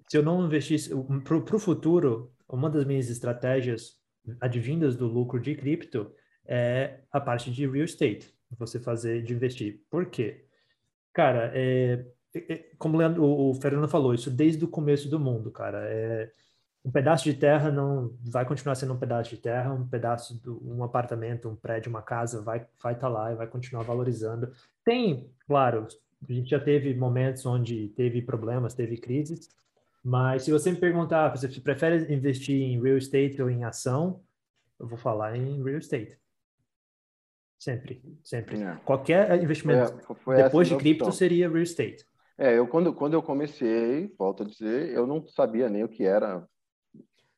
[0.09, 0.91] se eu não investisse
[1.25, 3.99] para o futuro, uma das minhas estratégias
[4.41, 6.13] advindas do lucro de cripto
[6.45, 9.83] é a parte de real estate, você fazer de investir.
[9.91, 10.47] Por quê?
[11.13, 15.83] Cara, é, é, como o, o Fernando falou, isso desde o começo do mundo, cara.
[15.89, 16.31] É,
[16.87, 20.49] um pedaço de terra não vai continuar sendo um pedaço de terra, um pedaço de
[20.49, 24.53] um apartamento, um prédio, uma casa vai vai estar tá lá e vai continuar valorizando.
[24.85, 25.89] Tem, claro,
[26.29, 29.49] a gente já teve momentos onde teve problemas, teve crises,
[30.01, 34.21] mas se você me perguntar, você prefere investir em real estate ou em ação,
[34.79, 36.17] eu vou falar em real estate.
[37.59, 38.63] Sempre, sempre.
[38.63, 38.77] É.
[38.85, 41.19] Qualquer investimento foi depois de cripto opção.
[41.19, 42.07] seria real estate.
[42.39, 46.05] É, eu quando, quando eu comecei, volto a dizer, eu não sabia nem o que
[46.05, 46.47] era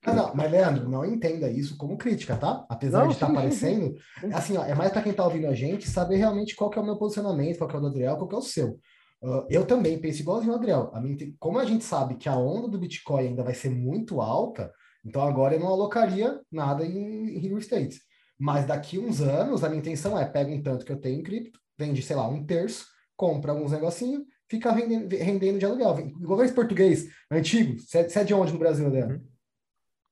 [0.04, 2.64] ah, não, mas Leandro, não entenda isso como crítica, tá?
[2.68, 4.32] Apesar não, de estar tá aparecendo, sim, sim.
[4.32, 6.84] assim, ó, é mais para quem está ouvindo a gente saber realmente qual é o
[6.84, 8.78] meu posicionamento, qual é o do Adriel, qual é o seu.
[9.20, 10.90] Uh, eu também penso igualzinho o Adriel.
[10.94, 14.20] A mim, como a gente sabe que a onda do Bitcoin ainda vai ser muito
[14.20, 14.72] alta,
[15.04, 18.00] então agora eu não alocaria nada em, em real estate.
[18.38, 21.24] Mas daqui uns anos, a minha intenção é pega um tanto que eu tenho em
[21.24, 25.98] cripto, vende, sei lá, um terço, compra alguns negocinhos, fica rendendo, rendendo de aluguel.
[25.98, 27.80] Igual esse português antigo.
[27.80, 29.08] Você é, é de onde no Brasil, Adriel?
[29.08, 29.37] Uhum.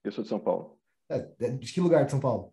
[0.07, 0.79] Eu sou de São Paulo.
[1.11, 2.53] É, é, de que lugar de São Paulo?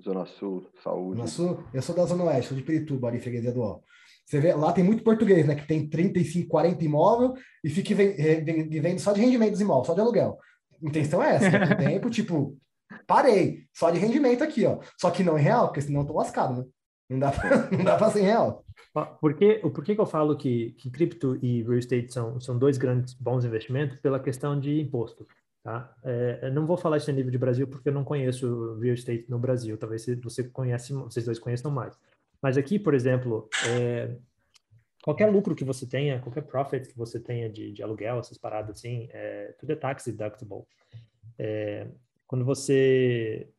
[0.00, 1.16] Zona Sul, Saúde.
[1.16, 1.64] Zona Sul?
[1.74, 3.80] Eu sou da Zona Oeste, sou de Pirituba, ali, freguesia do Ó.
[4.24, 5.56] Você vê, lá tem muito português, né?
[5.56, 10.00] Que tem 35, 40 imóvel e fica vivendo só de rendimento dos imóveis, só de
[10.00, 10.38] aluguel.
[10.80, 11.74] A intenção é essa, né?
[11.74, 12.56] tempo, tipo,
[13.04, 14.78] parei, só de rendimento aqui, ó.
[15.00, 16.64] Só que não em real, porque senão eu tô lascado, né?
[17.10, 18.64] Não dá pra, não dá pra ser em real.
[19.20, 22.56] Por que, por que, que eu falo que, que cripto e real estate são, são
[22.56, 23.98] dois grandes bons investimentos?
[23.98, 25.26] Pela questão de imposto.
[25.66, 25.92] Tá?
[26.04, 29.28] É, não vou falar isso a nível de Brasil porque eu não conheço real estate
[29.28, 29.76] no Brasil.
[29.76, 31.98] Talvez você conhece, vocês dois conheçam mais.
[32.40, 34.14] Mas aqui, por exemplo, é,
[35.02, 38.76] qualquer lucro que você tenha, qualquer profit que você tenha de, de aluguel, essas paradas
[38.76, 40.62] assim, é, tudo é tax deductible.
[41.36, 41.88] É,
[42.28, 43.50] quando você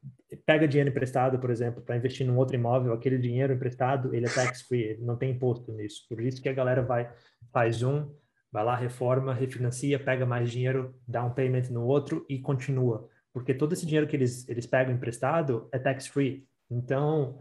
[0.45, 4.29] pega dinheiro emprestado, por exemplo, para investir num outro imóvel, aquele dinheiro emprestado, ele é
[4.29, 6.05] tax free, não tem imposto nisso.
[6.07, 7.11] Por isso que a galera vai
[7.51, 8.09] faz um,
[8.57, 13.07] vai lá, reforma, refinancia, pega mais dinheiro, dá um payment no outro e continua.
[13.31, 16.43] Porque todo esse dinheiro que eles, eles pegam emprestado é tax free.
[16.67, 17.37] Então,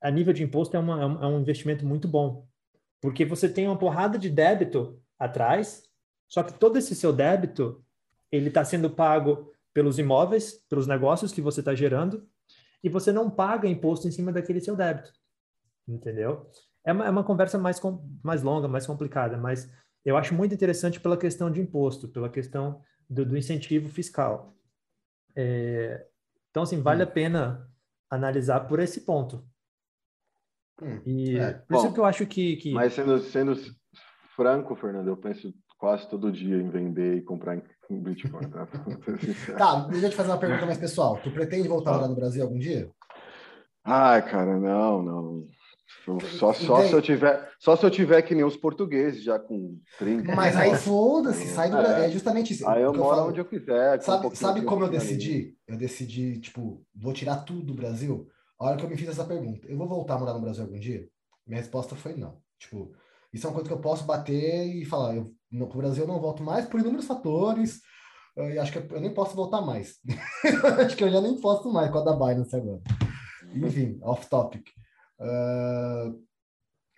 [0.00, 2.46] a nível de imposto é, uma, é um é investimento muito bom.
[3.00, 5.82] Porque você tem uma porrada de débito atrás,
[6.28, 7.84] só que todo esse seu débito,
[8.30, 12.24] ele está sendo pago pelos imóveis, pelos negócios que você está gerando,
[12.84, 15.12] e você não paga imposto em cima daquele seu débito.
[15.88, 16.48] Entendeu?
[16.84, 17.80] É uma, é uma conversa mais,
[18.22, 19.68] mais longa, mais complicada, mas
[20.04, 24.54] eu acho muito interessante pela questão de imposto, pela questão do, do incentivo fiscal.
[25.36, 26.06] É,
[26.50, 27.06] então, assim, vale hum.
[27.06, 27.70] a pena
[28.10, 29.44] analisar por esse ponto.
[30.82, 32.72] Hum, e é, por bom, isso que eu acho que, que...
[32.72, 33.54] Mas sendo, sendo
[34.34, 38.48] franco, Fernando, eu penso quase todo dia em vender e comprar em Bitcoin.
[38.50, 38.66] Tá?
[39.56, 41.18] tá, deixa eu te fazer uma pergunta mais pessoal.
[41.22, 42.90] Tu pretende voltar lá no Brasil algum dia?
[43.84, 45.46] Ai, cara, não, não.
[46.38, 49.78] Só, só, se eu tiver, só se eu tiver que nem os portugueses, já com
[49.98, 50.34] 30.
[50.34, 52.04] Mas aí foda-se, sai do Brasil.
[52.04, 52.68] É, é justamente isso.
[52.68, 54.00] Aí eu moro eu onde eu quiser.
[54.02, 55.56] Sabe, um sabe como eu decidi?
[55.66, 58.26] Eu decidi, tipo, vou tirar tudo do Brasil.
[58.58, 60.64] A hora que eu me fiz essa pergunta, eu vou voltar a morar no Brasil
[60.64, 61.08] algum dia?
[61.46, 62.40] Minha resposta foi não.
[62.58, 62.92] Tipo,
[63.32, 66.20] isso é uma coisa que eu posso bater e falar, eu no Brasil eu não
[66.20, 67.80] volto mais por inúmeros fatores.
[68.36, 69.98] E acho que eu, eu nem posso voltar mais.
[70.84, 72.80] acho que eu já nem posso mais com a da Binance agora.
[73.54, 74.68] Enfim, off topic.
[75.20, 76.24] Uh,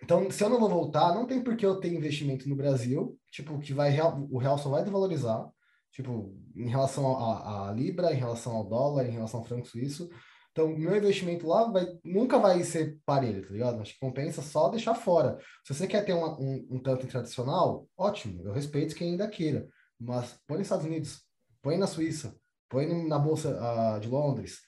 [0.01, 3.17] então, se eu não vou voltar, não tem por que eu ter investimento no Brasil,
[3.31, 3.97] tipo, que vai
[4.29, 5.49] o real só vai desvalorizar,
[5.91, 10.09] tipo, em relação à libra, em relação ao dólar, em relação ao franco suíço.
[10.51, 13.81] Então, meu investimento lá vai, nunca vai ser parelho, tá ligado?
[13.81, 15.39] Acho que compensa só deixar fora.
[15.65, 19.67] Se você quer ter uma, um, um tanto tradicional, ótimo, eu respeito quem ainda queira.
[19.99, 21.23] Mas põe nos Estados Unidos,
[21.61, 22.35] põe na Suíça,
[22.69, 24.59] põe na Bolsa uh, de Londres,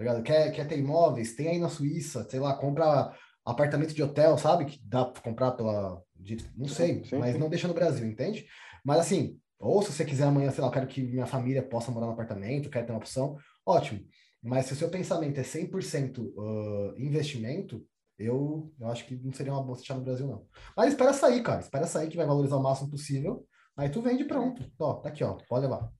[0.00, 0.22] tá ligado?
[0.22, 4.64] Quer, quer ter imóveis, tem aí na Suíça, sei lá, compra apartamento de hotel, sabe?
[4.64, 6.02] Que dá para comprar pela.
[6.16, 7.38] De, não sei, sim, mas sim.
[7.38, 8.46] não deixa no Brasil, entende?
[8.84, 11.90] Mas assim, ou se você quiser amanhã, sei lá, eu quero que minha família possa
[11.90, 13.36] morar no apartamento, quero ter uma opção,
[13.66, 14.00] ótimo.
[14.42, 17.84] Mas se o seu pensamento é 100% uh, investimento,
[18.18, 20.46] eu, eu acho que não seria uma boa deixar no Brasil, não.
[20.74, 21.60] Mas espera sair, cara.
[21.60, 23.46] Espera sair que vai valorizar o máximo possível.
[23.76, 24.64] Aí tu vende pronto.
[24.78, 25.36] Ó, tá aqui, ó.
[25.46, 25.90] Pode levar.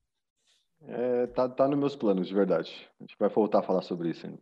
[0.86, 2.88] É, tá, tá nos meus planos, de verdade.
[2.98, 4.40] A gente vai voltar a falar sobre isso ainda.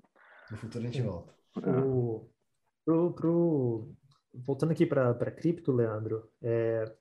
[0.51, 1.35] No futuro a gente volta.
[1.53, 2.31] Pro,
[2.85, 3.89] pro, pro...
[4.35, 6.93] Voltando aqui para cripto, Leandro, é...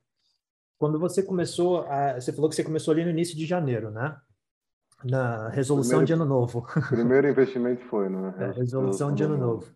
[0.78, 2.20] quando você começou, a...
[2.20, 4.20] você falou que você começou ali no início de janeiro, né?
[5.04, 6.66] na resolução primeiro, de ano novo.
[6.90, 8.34] Primeiro investimento foi, né?
[8.40, 9.72] É, resolução de ano novo.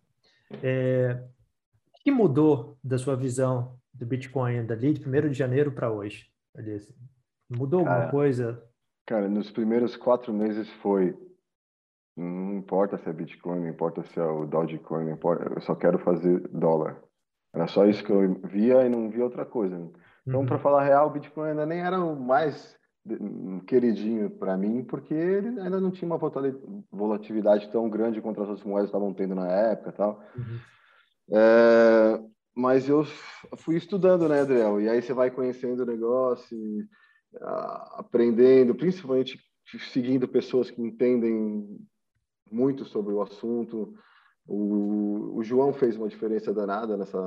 [0.62, 1.22] É,
[1.94, 6.26] o que mudou da sua visão do Bitcoin dali de 1 de janeiro para hoje?
[7.48, 8.62] Mudou cara, alguma coisa?
[9.12, 11.14] Cara, nos primeiros quatro meses foi
[12.16, 15.74] não importa se é Bitcoin, não importa se é o Dogecoin, não importa, eu só
[15.74, 16.96] quero fazer dólar.
[17.54, 19.76] Era só isso que eu via e não via outra coisa.
[20.26, 20.46] Então, uhum.
[20.46, 22.74] para falar real, o Bitcoin ainda nem era o mais
[23.66, 26.18] queridinho para mim, porque ele ainda não tinha uma
[26.90, 30.24] volatilidade tão grande quanto as outras moedas estavam tendo na época tal.
[30.34, 30.58] Uhum.
[31.32, 32.22] É,
[32.56, 33.04] mas eu
[33.58, 34.80] fui estudando, né, Adriel?
[34.80, 36.88] E aí você vai conhecendo o negócio, e,
[37.40, 39.38] aprendendo, principalmente
[39.92, 41.78] seguindo pessoas que entendem
[42.50, 43.94] muito sobre o assunto.
[44.46, 47.20] O, o João fez uma diferença danada nessa,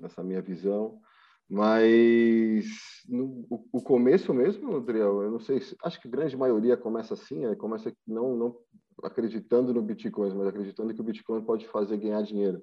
[0.00, 1.00] nessa minha visão.
[1.48, 2.64] Mas
[3.08, 7.14] no, o, o, começo mesmo, Adriel, eu não sei, acho que a grande maioria começa
[7.14, 8.56] assim, é, começa não, não
[9.02, 12.62] acreditando no Bitcoin, mas acreditando que o Bitcoin pode fazer ganhar dinheiro.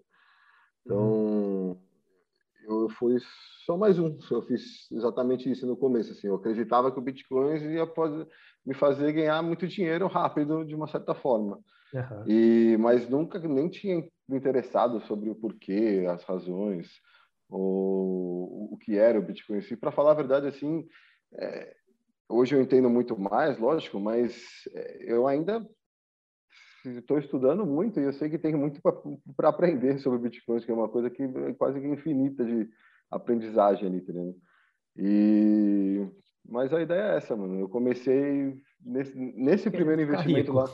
[0.86, 1.78] Então, uhum.
[2.67, 3.17] Eu fui
[3.65, 7.58] só mais um, eu fiz exatamente isso no começo, assim, eu acreditava que o Bitcoin
[7.58, 7.88] ia
[8.65, 11.60] me fazer ganhar muito dinheiro rápido, de uma certa forma.
[11.93, 12.23] Uhum.
[12.27, 16.88] E, mas nunca nem tinha me interessado sobre o porquê, as razões
[17.49, 19.75] o, o que era o Bitcoin si.
[19.75, 20.86] Para falar a verdade, assim,
[21.34, 21.75] é,
[22.30, 24.36] hoje eu entendo muito mais, lógico, mas
[24.73, 25.65] é, eu ainda
[26.97, 28.82] estou estudando muito e eu sei que tem muito
[29.36, 32.69] para aprender sobre Bitcoin, que é uma coisa que é quase infinita de
[33.10, 34.36] aprendizagem ali, entendeu?
[34.95, 36.08] E
[36.50, 37.60] mas a ideia é essa, mano.
[37.60, 40.65] Eu comecei nesse, nesse primeiro investimento lá,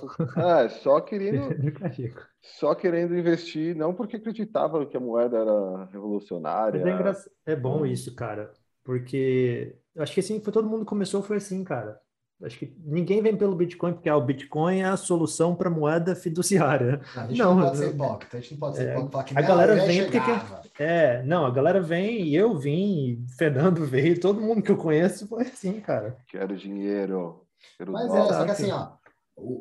[0.62, 1.50] é, só querendo,
[2.42, 6.78] só querendo investir, não porque acreditava que a moeda era revolucionária.
[6.80, 7.14] É, engra...
[7.46, 8.52] é bom isso, cara,
[8.84, 12.00] porque acho que assim, foi todo mundo começou foi assim, cara.
[12.44, 16.14] Acho que ninguém vem pelo Bitcoin porque ah, o Bitcoin é a solução para moeda
[16.16, 17.00] fiduciária.
[17.16, 19.24] a gente não, não pode ser hipócrita, a gente não pode ser é, hipócrita.
[19.24, 23.86] Que a galera vem porque que, é, não, a galera vem e eu vim, Fernando
[23.86, 26.18] veio, todo mundo que eu conheço foi assim, cara.
[26.28, 27.46] Quero dinheiro.
[27.78, 28.92] Quero Mas é, só que assim, ó,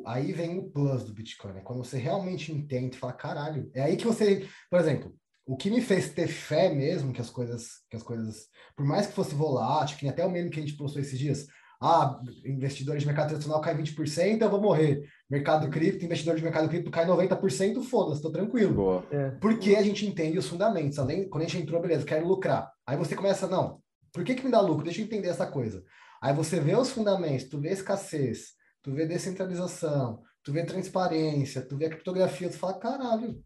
[0.05, 1.61] aí vem o plus do Bitcoin, né?
[1.63, 5.15] Quando você realmente entende, fala, caralho, é aí que você, por exemplo,
[5.45, 9.07] o que me fez ter fé mesmo que as coisas, que as coisas, por mais
[9.07, 11.47] que fosse volátil, que até o mesmo que a gente postou esses dias,
[11.81, 15.03] ah, investidores de mercado tradicional cai 20%, eu vou morrer.
[15.29, 19.03] Mercado cripto, investidor de mercado cripto cai 90%, foda-se, tô tranquilo.
[19.11, 19.31] É.
[19.41, 20.97] Porque a gente entende os fundamentos.
[20.99, 22.71] Além, quando a gente entrou, beleza, quero lucrar.
[22.85, 23.81] Aí você começa, não,
[24.11, 24.83] por que que me dá lucro?
[24.83, 25.83] Deixa eu entender essa coisa.
[26.21, 31.75] Aí você vê os fundamentos, tu vê escassez, tu vê descentralização, tu vê transparência, tu
[31.75, 33.43] vê a criptografia, tu fala, caralho.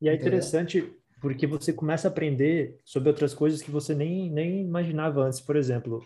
[0.00, 4.62] E é interessante porque você começa a aprender sobre outras coisas que você nem, nem
[4.62, 5.40] imaginava antes.
[5.40, 6.00] Por exemplo,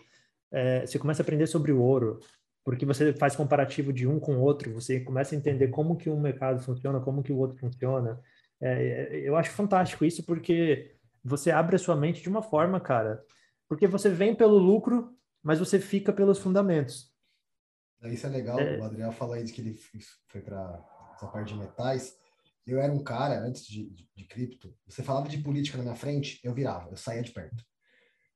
[0.53, 2.19] é, você começa a aprender sobre o ouro,
[2.63, 6.09] porque você faz comparativo de um com o outro, você começa a entender como que
[6.09, 8.19] um mercado funciona, como que o outro funciona.
[8.61, 13.21] É, eu acho fantástico isso porque você abre a sua mente de uma forma, cara,
[13.67, 15.13] porque você vem pelo lucro
[15.43, 17.11] mas você fica pelos fundamentos.
[18.03, 18.79] Isso é legal, é...
[18.79, 19.77] o Adriel fala aí de que ele
[20.27, 20.83] foi para
[21.15, 22.17] essa parte de metais.
[22.65, 25.95] Eu era um cara, antes de, de, de, cripto, você falava de política na minha
[25.95, 27.63] frente, eu virava, eu saía de perto.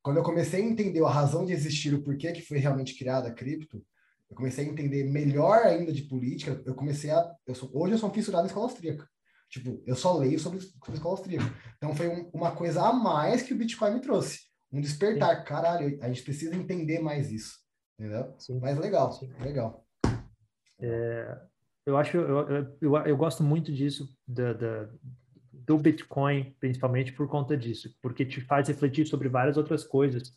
[0.07, 3.27] Quando eu comecei a entender a razão de existir, o porquê que foi realmente criada
[3.27, 3.85] a cripto,
[4.29, 7.29] eu comecei a entender melhor ainda de política, eu comecei a...
[7.45, 9.05] Eu sou, hoje eu sou um fissurado em escola austríaca.
[9.49, 11.53] Tipo, eu só leio sobre, sobre escola austríaca.
[11.75, 15.39] Então foi um, uma coisa a mais que o Bitcoin me trouxe um despertar.
[15.39, 15.43] Sim.
[15.43, 17.57] Caralho, a gente precisa entender mais isso.
[17.99, 18.33] Entendeu?
[18.39, 18.61] Sim.
[18.61, 19.27] Mas legal, Sim.
[19.41, 19.85] legal.
[20.79, 21.37] É,
[21.85, 22.47] eu acho, eu,
[22.79, 24.89] eu, eu, gosto muito disso, da, da,
[25.67, 30.33] do Bitcoin, principalmente por conta disso, porque te faz refletir sobre várias outras coisas.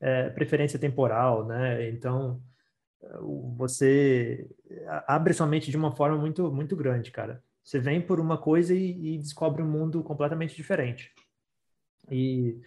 [0.00, 1.90] É, preferência temporal, né?
[1.90, 2.40] Então,
[3.56, 4.48] você
[5.08, 7.42] abre sua mente de uma forma muito, muito grande, cara.
[7.64, 11.12] Você vem por uma coisa e, e descobre um mundo completamente diferente.
[12.08, 12.60] E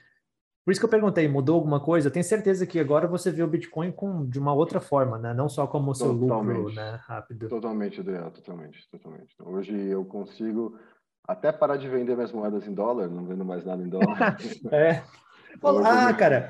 [0.66, 2.10] por isso que eu perguntei, mudou alguma coisa?
[2.10, 5.34] Eu tenho certeza que agora você vê o Bitcoin com, de uma outra forma, né?
[5.34, 7.00] Não só como seu lucro, né?
[7.04, 7.48] Rápido.
[7.48, 9.34] Totalmente, Adriano, totalmente, totalmente.
[9.40, 10.78] Hoje eu consigo
[11.28, 14.38] até parar de vender minhas moedas em dólar, não vendo mais nada em dólar.
[14.72, 15.02] é.
[15.84, 16.50] Ah, cara,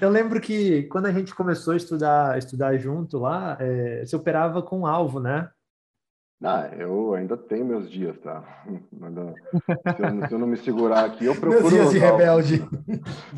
[0.00, 4.60] eu lembro que quando a gente começou a estudar, estudar junto lá, é, você operava
[4.60, 5.48] com alvo, né?
[6.44, 8.42] Ah, eu ainda tenho meus dias, tá?
[9.96, 11.70] Se eu, se eu não me segurar aqui, eu procuro.
[11.70, 12.68] Meus dias de rebelde.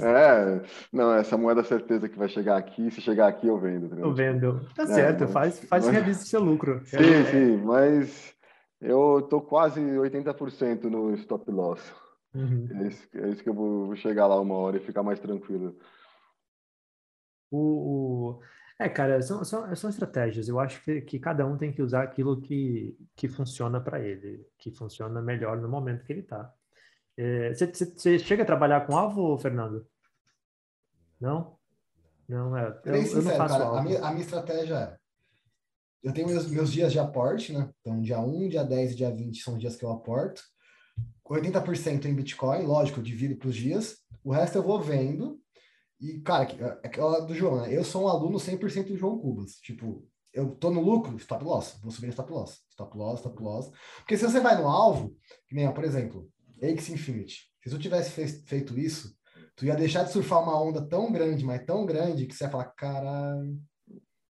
[0.00, 2.90] É, não, essa moeda certeza que vai chegar aqui.
[2.90, 3.94] Se chegar aqui, eu vendo.
[3.98, 4.66] Eu vendo.
[4.74, 5.94] Tá é, certo, mas, faz, faz mas...
[5.94, 6.80] realize seu lucro.
[6.86, 8.33] Sim, é, sim, mas
[8.80, 11.94] eu tô quase 80% no stop loss.
[12.34, 12.68] Uhum.
[12.72, 15.78] É, isso, é isso que eu vou chegar lá uma hora e ficar mais tranquilo.
[17.50, 18.40] O, o...
[18.78, 20.48] É, cara, são, são, são estratégias.
[20.48, 24.44] Eu acho que, que cada um tem que usar aquilo que, que funciona para ele,
[24.58, 26.52] que funciona melhor no momento que ele está.
[27.54, 29.86] Você é, chega a trabalhar com alvo, Fernando?
[31.20, 31.56] Não?
[32.28, 32.80] Não, é.
[32.84, 33.78] Eu, eu, não faço cara, alvo.
[33.78, 35.03] A minha, a minha estratégia é.
[36.04, 37.70] Eu tenho meus, meus dias de aporte, né?
[37.80, 40.42] Então, dia 1, dia 10 e dia 20 são dias que eu aporto.
[41.26, 43.96] 80% em Bitcoin, lógico, eu divido para os dias.
[44.22, 45.40] O resto eu vou vendo
[45.98, 46.44] e, cara,
[46.82, 47.74] é aquela do João, né?
[47.74, 49.52] Eu sou um aluno 100% do João Cubas.
[49.54, 53.70] Tipo, eu tô no lucro, stop loss, vou subir stop loss, stop loss, stop loss.
[53.98, 55.16] Porque se você vai no alvo,
[55.48, 56.28] que nem, por exemplo,
[56.60, 58.10] X Infinity, se tu tivesse
[58.42, 59.16] feito isso,
[59.56, 62.50] tu ia deixar de surfar uma onda tão grande, mas tão grande, que você ia
[62.50, 63.58] falar, caralho.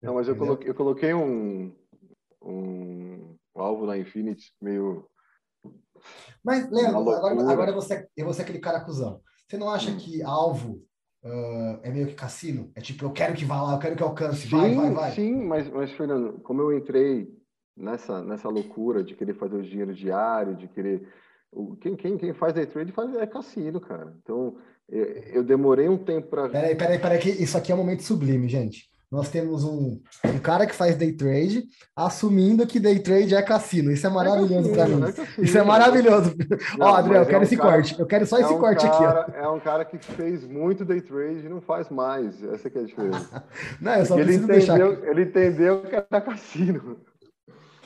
[0.02, 1.76] Não, mas eu coloquei, eu coloquei um,
[2.42, 5.08] um, um alvo na Infinity meio.
[6.44, 9.22] Mas, Leandro, agora, agora você, eu vou ser aquele cara cuzão.
[9.48, 9.98] Você não acha hum.
[9.98, 10.86] que alvo
[11.24, 12.72] Uh, é meio que cassino.
[12.76, 15.12] É tipo, eu quero que vá lá, eu quero que alcance, sim, vai, vai, vai.
[15.12, 17.28] Sim, mas, mas Fernando, como eu entrei
[17.76, 21.06] nessa, nessa loucura de querer fazer o dinheiro diário, de querer.
[21.82, 24.16] Quem, quem, quem faz day trade faz, é cassino, cara.
[24.22, 24.58] Então,
[24.88, 26.48] eu, eu demorei um tempo para.
[26.48, 30.40] Peraí, peraí, peraí, que isso aqui é um momento sublime, gente nós temos um, um
[30.40, 31.64] cara que faz day trade
[31.96, 33.92] assumindo que day trade é cassino.
[33.92, 35.02] Isso é maravilhoso é para mim.
[35.04, 36.36] É Isso é maravilhoso.
[36.78, 38.00] Não, ó, André, eu quero é um esse cara, corte.
[38.00, 39.32] Eu quero só é esse um corte cara, aqui.
[39.32, 39.40] Ó.
[39.40, 42.44] É um cara que fez muito day trade e não faz mais.
[42.44, 43.44] Essa que é a diferença.
[43.80, 44.80] não, eu só ele entendeu, deixar...
[44.80, 46.98] ele entendeu que era cassino.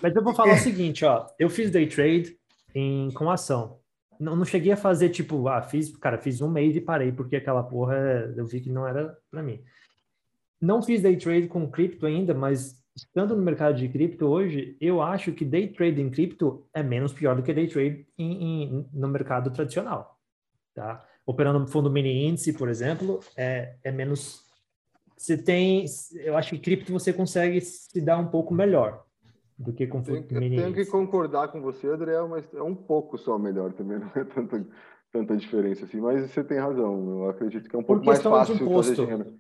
[0.02, 1.28] Mas eu vou falar o seguinte, ó.
[1.38, 2.36] Eu fiz day trade
[2.74, 3.78] em, com ação.
[4.20, 7.36] Não, não cheguei a fazer tipo, ah, fiz, cara, fiz um mês e parei porque
[7.36, 7.96] aquela porra
[8.36, 9.62] eu vi que não era para mim.
[10.62, 15.02] Não fiz day trade com cripto ainda, mas estando no mercado de cripto hoje, eu
[15.02, 18.90] acho que day trade em cripto é menos pior do que day trade em, em,
[18.94, 20.20] no mercado tradicional,
[20.76, 21.04] tá?
[21.26, 24.44] Operando no fundo mini índice, por exemplo, é, é menos.
[25.18, 29.04] Você tem, eu acho que cripto você consegue se dar um pouco melhor
[29.58, 30.64] do que com fundo mini índice.
[30.64, 34.24] Tenho que concordar com você, Adriel, mas é um pouco só melhor também, não é
[34.26, 34.68] tanta,
[35.12, 36.00] tanta diferença assim.
[36.00, 39.40] Mas você tem razão, eu acredito que é um pouco mais fácil fazer dinheiro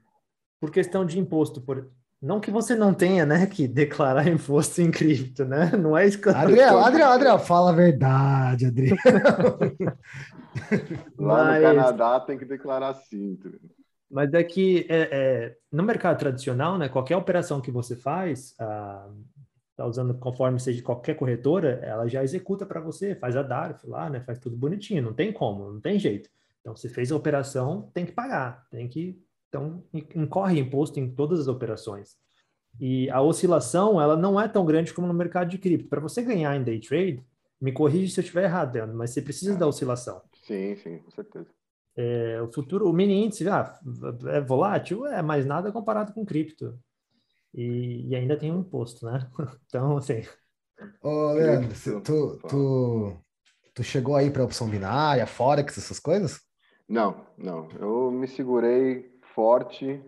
[0.61, 1.89] por questão de imposto, por,
[2.21, 5.71] Não que você não tenha, né, que declarar imposto em cripto, né?
[5.75, 8.95] Não é isso que eu Adriel, Adriel, Adriel, fala a verdade, Adriel.
[11.17, 11.63] Lá Mas...
[11.63, 13.39] no Canadá tem que declarar sim.
[14.09, 19.09] Mas é que é, é, no mercado tradicional, né, qualquer operação que você faz, ah,
[19.75, 24.11] tá usando conforme seja qualquer corretora, ela já executa para você, faz a DARF lá,
[24.11, 26.29] né, faz tudo bonitinho, não tem como, não tem jeito.
[26.59, 29.19] Então, se fez a operação, tem que pagar, tem que
[29.51, 29.83] então,
[30.15, 32.15] incorre imposto em todas as operações.
[32.79, 35.89] E a oscilação, ela não é tão grande como no mercado de cripto.
[35.89, 37.21] Para você ganhar em day trade,
[37.59, 40.21] me corrige se eu estiver errado, Leandro, mas você precisa da oscilação.
[40.43, 41.47] Sim, sim, com certeza.
[41.97, 43.77] É, o futuro, o mini índice, ah,
[44.27, 45.05] é volátil?
[45.05, 46.79] É, mas nada comparado com cripto.
[47.53, 49.29] E, e ainda tem um imposto, né?
[49.67, 50.23] Então, assim...
[51.03, 53.17] Ô, Leandro, tu, tu,
[53.73, 56.39] tu chegou aí para opção binária, Forex, essas coisas?
[56.87, 57.69] Não, não.
[57.79, 60.01] Eu me segurei forte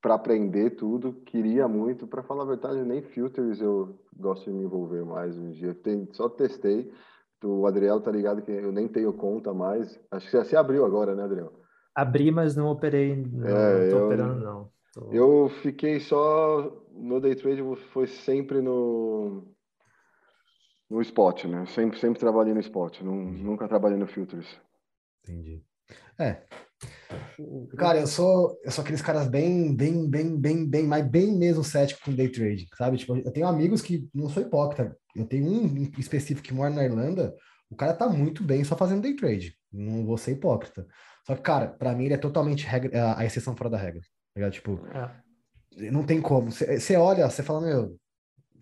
[0.00, 1.12] para aprender tudo.
[1.24, 5.46] Queria muito, para falar a verdade, nem filters eu gosto de me envolver mais hoje
[5.46, 5.74] em dia.
[5.74, 6.90] Tem, só testei.
[7.42, 9.98] O Adriel tá ligado que eu nem tenho conta mais.
[10.10, 11.52] Acho que já se abriu agora, né, Adriel?
[11.94, 13.16] Abri, mas não operei.
[13.16, 14.70] Não, é, eu, operando, não.
[14.92, 15.12] Tô...
[15.12, 16.84] Eu fiquei só.
[16.92, 17.62] No day trade
[17.92, 19.44] foi sempre no.
[20.90, 21.66] No spot, né?
[21.66, 23.02] Sempre, sempre trabalhei no spot.
[23.02, 24.48] Não, nunca trabalhei no filters.
[25.22, 25.62] Entendi.
[26.18, 26.42] É,
[27.76, 31.62] Cara, eu sou, eu sou aqueles caras bem, bem, bem, bem, bem, mas bem mesmo
[31.62, 32.96] cético com day trading, sabe?
[32.98, 34.96] Tipo, eu tenho amigos que não sou hipócrita.
[35.14, 37.34] Eu tenho um específico que mora na Irlanda,
[37.70, 39.56] o cara tá muito bem só fazendo day trade.
[39.72, 40.86] Não vou ser hipócrita.
[41.26, 44.00] Só que, cara, para mim ele é totalmente regra, a exceção fora da regra.
[44.34, 45.90] Tá tipo, é.
[45.90, 46.50] não tem como.
[46.50, 47.98] Você olha, você fala, meu,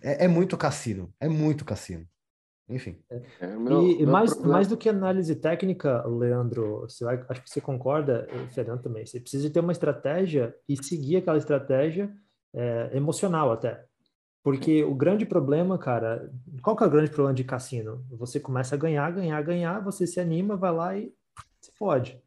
[0.02, 2.06] é, é muito cassino, é muito cassino.
[2.68, 2.98] Enfim.
[3.08, 4.54] É, é meu, e meu mais, problema...
[4.54, 9.48] mais do que análise técnica, Leandro, você acho que você concorda, Fernando também, você precisa
[9.50, 12.12] ter uma estratégia e seguir aquela estratégia
[12.54, 13.84] é, emocional até.
[14.42, 16.30] Porque o grande problema, cara,
[16.62, 18.04] qual que é o grande problema de cassino?
[18.10, 21.12] Você começa a ganhar, ganhar, ganhar, você se anima, vai lá e
[21.60, 22.20] se fode.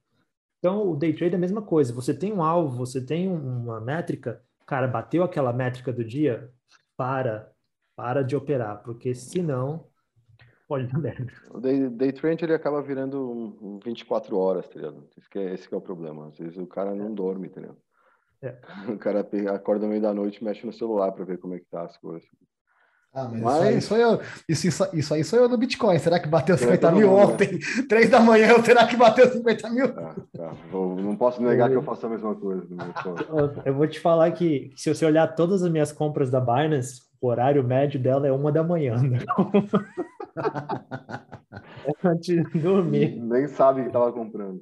[0.58, 1.94] Então, o day trade é a mesma coisa.
[1.94, 6.52] Você tem um alvo, você tem uma métrica, cara, bateu aquela métrica do dia,
[6.98, 7.50] para,
[7.96, 9.88] para de operar, porque senão
[10.70, 11.34] pode dar merda.
[11.51, 15.03] O day, day trade ele acaba virando um, 24 horas, tá ligado?
[15.17, 16.28] Esse que, é, esse que é o problema.
[16.28, 17.76] Às vezes o cara não dorme, entendeu?
[18.41, 18.55] É.
[18.88, 21.59] O cara acorda no meio da noite e mexe no celular para ver como é
[21.59, 22.30] que tá as coisas.
[23.11, 23.55] Ah, mas, mas...
[23.55, 24.22] Isso, aí sou eu.
[24.47, 25.97] Isso, isso, isso aí sou eu no Bitcoin.
[25.97, 27.53] Será que bateu 50 mil ontem?
[27.53, 27.59] Né?
[27.89, 29.86] Três da manhã, será que bateu 50 mil?
[29.97, 30.53] Ah, tá.
[30.72, 32.67] não posso negar que eu faço a mesma coisa.
[33.65, 37.28] eu vou te falar que se você olhar todas as minhas compras da Binance, o
[37.28, 38.95] horário médio dela é uma da manhã.
[39.01, 39.20] Né?
[42.03, 43.20] Antes de dormir.
[43.20, 44.61] Nem sabe que estava comprando.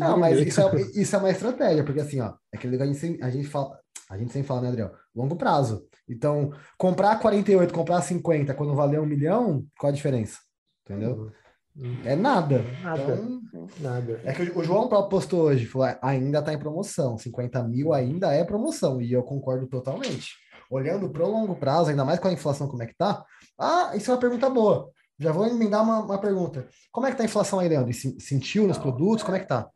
[0.00, 3.22] Ah, mas isso é, isso é uma estratégia, porque assim, ó, é que a gente,
[3.22, 3.78] a gente fala,
[4.08, 4.92] a gente sempre fala, né, Adriel?
[5.14, 5.86] Longo prazo.
[6.08, 10.38] Então, comprar 48, comprar 50 quando valer um milhão, qual a diferença?
[10.84, 11.32] Entendeu?
[11.76, 12.00] Uhum.
[12.04, 12.64] É nada.
[12.82, 13.02] Nada.
[13.02, 14.20] Então, nada.
[14.24, 17.18] É que o João postou hoje, falou, ah, ainda está em promoção.
[17.18, 19.00] 50 mil ainda é promoção.
[19.00, 20.34] E eu concordo totalmente.
[20.70, 23.24] Olhando para o longo prazo, ainda mais com a inflação como é que tá.
[23.58, 24.90] Ah, isso é uma pergunta boa.
[25.18, 26.68] Já vou emendar uma, uma pergunta.
[26.92, 27.92] Como é que tá a inflação aí, Leandro?
[27.92, 29.22] Sentiu nos produtos?
[29.22, 29.70] Como é que tá?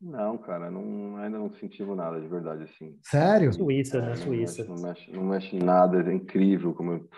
[0.00, 2.98] Não, cara, não, ainda não sentimos nada de verdade assim.
[3.02, 3.52] Sério?
[3.52, 4.16] Suíça, né?
[4.16, 4.64] Suíça.
[4.64, 6.72] Não mexe, não mexe, em nada, é incrível.
[6.72, 7.08] Como eu,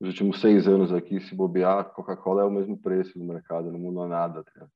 [0.00, 3.78] os últimos seis anos aqui, se bobear, Coca-Cola é o mesmo preço no mercado, não
[3.78, 4.42] muda nada.
[4.42, 4.66] Tá?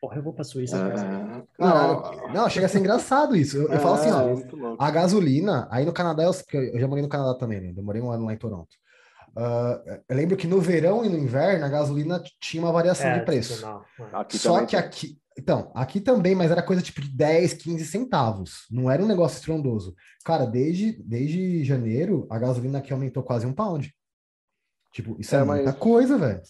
[0.00, 0.76] Porra, eu vou pra Suíça.
[0.78, 1.42] É...
[1.58, 3.58] Não, não, chega a ser engraçado isso.
[3.58, 7.02] Eu, eu falo assim, ó, é, a gasolina, aí no Canadá, eu, eu já morei
[7.02, 7.74] no Canadá também, né?
[7.76, 8.74] Eu morei um ano lá em Toronto.
[9.36, 13.18] Uh, eu lembro que no verão e no inverno a gasolina tinha uma variação é,
[13.18, 13.64] de preço.
[14.12, 18.66] Aqui Só que aqui, então, aqui também, mas era coisa tipo de 10, 15 centavos.
[18.70, 19.94] Não era um negócio estrondoso.
[20.24, 23.94] Cara, desde, desde janeiro, a gasolina aqui aumentou quase um pound.
[24.92, 26.42] Tipo, isso é, é muita coisa, velho.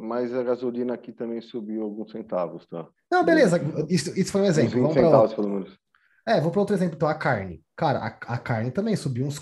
[0.00, 2.86] Mas a gasolina aqui também subiu alguns centavos, tá?
[3.10, 3.60] Não, beleza.
[3.88, 4.86] Isso, isso foi um exemplo.
[4.88, 5.76] 20 centavos, pelo menos.
[6.24, 6.94] É, vou para outro exemplo.
[6.94, 7.64] Então, a carne.
[7.74, 9.40] Cara, a, a carne também subiu uns,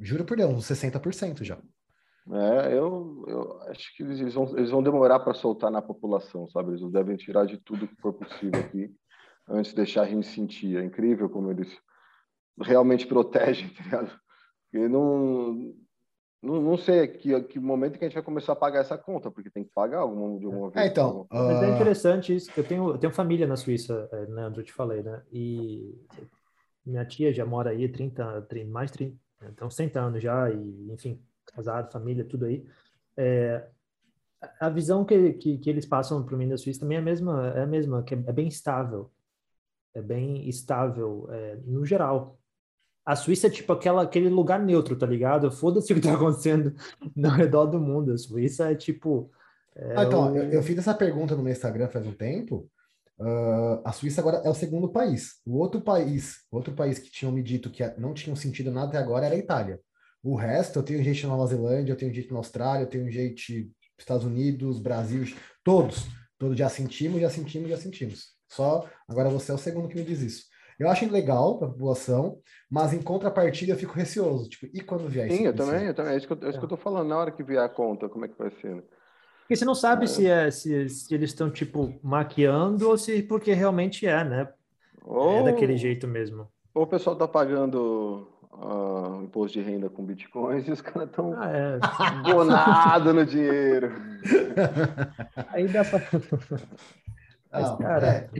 [0.00, 1.58] juro por Deus, uns 60% já.
[2.30, 6.70] É, eu, eu acho que eles vão, eles vão demorar para soltar na população, sabe?
[6.70, 8.90] Eles devem tirar de tudo que for possível aqui
[9.46, 10.78] antes de deixar a gente sentir.
[10.78, 11.68] É incrível como eles
[12.60, 14.20] realmente protegem, tá ligado?
[14.72, 15.74] E não,
[16.42, 19.30] não, não sei que, que momento que a gente vai começar a pagar essa conta,
[19.30, 20.86] porque tem que pagar alguma, de alguma vez.
[20.86, 21.26] É, então, uh...
[21.30, 22.50] Mas é interessante isso.
[22.56, 25.22] Eu tenho, eu tenho família na Suíça, é, Leandro, eu te falei, né?
[25.30, 25.94] E
[26.84, 30.90] minha tia já mora aí 30, 30 mais de 30, então 100 anos já, e
[30.90, 32.66] enfim, casado, família, tudo aí.
[33.16, 33.68] É,
[34.58, 37.48] a visão que, que, que eles passam para mim da Suíça também é a mesma,
[37.54, 39.10] é a mesma, que é, é bem estável.
[39.94, 42.38] É bem estável é, no geral.
[43.04, 45.50] A Suíça é tipo aquela, aquele lugar neutro, tá ligado?
[45.50, 46.74] Foda-se o que tá acontecendo
[47.16, 48.12] no redor do mundo.
[48.12, 49.30] A Suíça é tipo.
[49.74, 50.36] É ah, então, o...
[50.36, 52.68] eu, eu, fiz essa pergunta no meu Instagram faz um tempo.
[53.18, 55.40] Uh, a Suíça agora é o segundo país.
[55.44, 58.98] O outro país, outro país que tinham me dito que não tinham sentido nada até
[58.98, 59.80] agora era a Itália.
[60.22, 63.10] O resto, eu tenho gente na Nova Zelândia, eu tenho gente na Austrália, eu tenho
[63.10, 65.24] gente nos Estados Unidos, Brasil,
[65.64, 66.06] todos.
[66.38, 68.32] Todos já sentimos, já sentimos, já sentimos.
[68.48, 70.51] Só agora você é o segundo que me diz isso.
[70.78, 72.38] Eu acho legal para a população,
[72.70, 74.48] mas em contrapartida eu fico receoso.
[74.48, 76.14] Tipo, e quando vier Sim, eu também, eu também.
[76.14, 77.08] É isso que eu, é isso que eu tô falando.
[77.08, 78.76] Na hora que vier a conta, como é que vai ser?
[78.76, 78.82] Né?
[79.40, 80.06] Porque você não sabe é.
[80.08, 84.48] Se, é, se, se eles estão, tipo, maquiando ou se porque realmente é, né?
[85.04, 86.48] Ou, é daquele jeito mesmo.
[86.74, 91.34] Ou o pessoal tá pagando uh, imposto de renda com bitcoins e os caras estão
[91.36, 91.78] ah, é.
[92.32, 93.92] bonados no dinheiro.
[95.48, 96.00] Aí dá pra...
[97.52, 98.06] Mas, ah, cara...
[98.06, 98.30] É.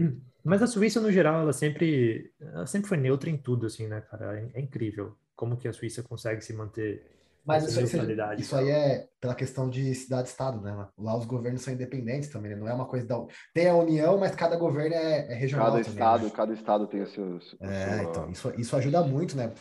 [0.45, 4.01] Mas a Suíça, no geral, ela sempre, ela sempre foi neutra em tudo, assim, né,
[4.01, 4.39] cara?
[4.39, 7.05] É, é incrível como que a Suíça consegue se manter
[7.45, 10.87] mas isso, aí, isso aí é pela questão de cidade-estado, né?
[10.97, 12.57] Lá os governos são independentes também, né?
[12.57, 13.21] não é uma coisa da.
[13.53, 15.67] Tem a União, mas cada governo é, é regional.
[15.67, 16.31] Cada também, estado, né?
[16.31, 17.57] cada estado tem os seus.
[17.61, 18.03] É, sua...
[18.05, 19.53] então, isso, isso ajuda muito, né?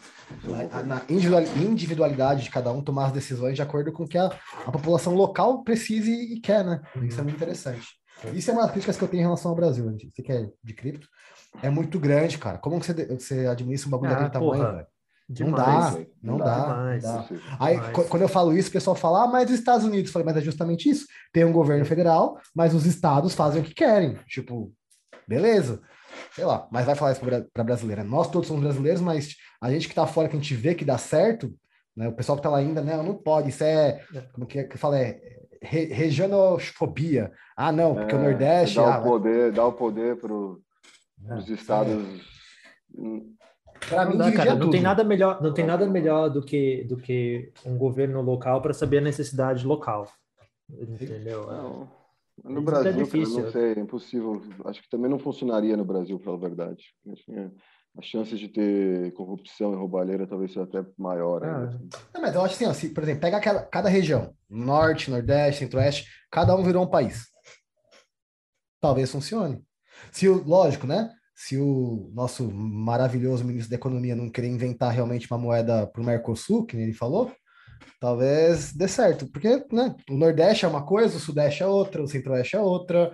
[0.43, 4.27] Na, na, individualidade de cada um tomar as decisões de acordo com o que a,
[4.27, 6.81] a população local precise e quer, né?
[7.01, 8.00] Isso é muito interessante.
[8.33, 10.11] Isso é uma das críticas que eu tenho em relação ao Brasil, gente.
[10.11, 11.07] Você quer de cripto?
[11.61, 12.57] É muito grande, cara.
[12.57, 14.87] Como você, você administra um bagulho ah, daquele tamanho, velho?
[15.29, 17.27] Demais, não dá, não dá, demais, não dá.
[17.57, 18.07] Aí, demais.
[18.09, 20.37] quando eu falo isso, o pessoal fala, ah, mas os Estados Unidos, eu falei, mas
[20.37, 21.07] é justamente isso.
[21.31, 24.15] Tem um governo federal, mas os estados fazem o que querem.
[24.27, 24.73] Tipo,
[25.27, 25.81] beleza.
[26.35, 27.21] Sei lá, mas vai falar isso
[27.53, 28.03] para brasileira.
[28.03, 30.83] Nós todos somos brasileiros, mas a gente que tá fora, que a gente vê que
[30.83, 31.53] dá certo,
[31.95, 32.09] né?
[32.09, 32.97] O pessoal que tá lá ainda, né?
[32.97, 34.21] Não pode, isso é, é.
[34.33, 34.99] como que, é que fala?
[34.99, 37.31] É re, regionofobia.
[37.55, 38.75] Ah, não, porque é, o Nordeste.
[38.77, 42.31] Dá ah, o poder, dá o poder para os é, estados.
[43.89, 46.97] Para mim, não, cara, não tem nada melhor, não tem nada melhor do que do
[46.97, 50.07] que um governo local para saber a necessidade local.
[50.69, 51.47] Entendeu?
[51.47, 51.89] Não,
[52.43, 53.35] no Isso Brasil, é difícil.
[53.35, 54.41] Cara, não sei, é impossível.
[54.65, 56.83] Acho que também não funcionaria no Brasil, pela verdade.
[57.97, 61.43] As chances de ter corrupção e roubalheira talvez seja até maior.
[61.43, 61.63] Ah.
[61.65, 61.89] Assim.
[62.13, 65.59] Não, mas eu acho assim, ó, se, por exemplo, pega aquela, cada região, norte, nordeste,
[65.59, 67.27] centro-oeste, cada um virou um país.
[68.79, 69.61] Talvez funcione.
[70.11, 71.11] Se o, lógico, né?
[71.41, 76.05] se o nosso maravilhoso ministro da Economia não querer inventar realmente uma moeda para o
[76.05, 77.31] Mercosul, que ele falou,
[77.99, 79.25] talvez dê certo.
[79.25, 83.11] Porque né, o Nordeste é uma coisa, o Sudeste é outra, o Centro-Oeste é outra.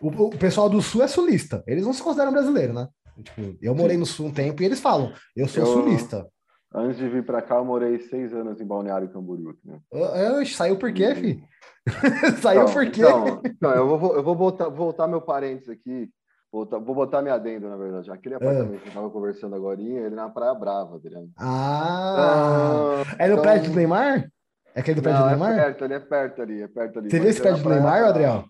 [0.00, 1.60] O, o, pessoal do Sul é sulista.
[1.66, 2.86] Eles não se consideram brasileiros, né?
[3.22, 6.26] Tipo, eu morei no Sul um tempo e eles falam, eu sou eu, sulista.
[6.72, 9.54] Antes de vir para cá, eu morei seis anos em Balneário Camboriú.
[9.64, 9.80] Né?
[9.92, 11.42] Eu, saiu por quê, filho?
[12.40, 13.02] saiu então, por quê?
[13.02, 16.08] Então, então, eu vou, eu vou voltar, voltar meu parênteses aqui
[16.52, 18.10] Vou, vou botar minha adendo, na verdade.
[18.10, 18.78] Aquele apartamento é.
[18.78, 21.30] que eu estava conversando agora, ele é na Praia Brava, Adriano.
[21.38, 23.02] Ah!
[23.02, 23.42] Então, é no então...
[23.42, 24.28] prédio do Neymar?
[24.74, 25.52] É aquele do prédio não, do Neymar?
[25.52, 27.10] É perto, ele é perto ali, é perto ali.
[27.10, 28.44] Você viu esse prédio do Neymar, Adriano?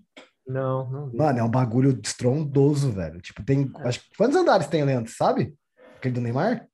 [0.51, 1.17] Não, não vi.
[1.17, 3.21] Mano, é um bagulho estrondoso, velho.
[3.21, 3.71] Tipo, tem.
[3.79, 3.89] É.
[3.89, 5.13] Acho, quantos andares tem, Leandro?
[5.13, 5.55] Sabe?
[5.97, 6.67] Aquele do Neymar?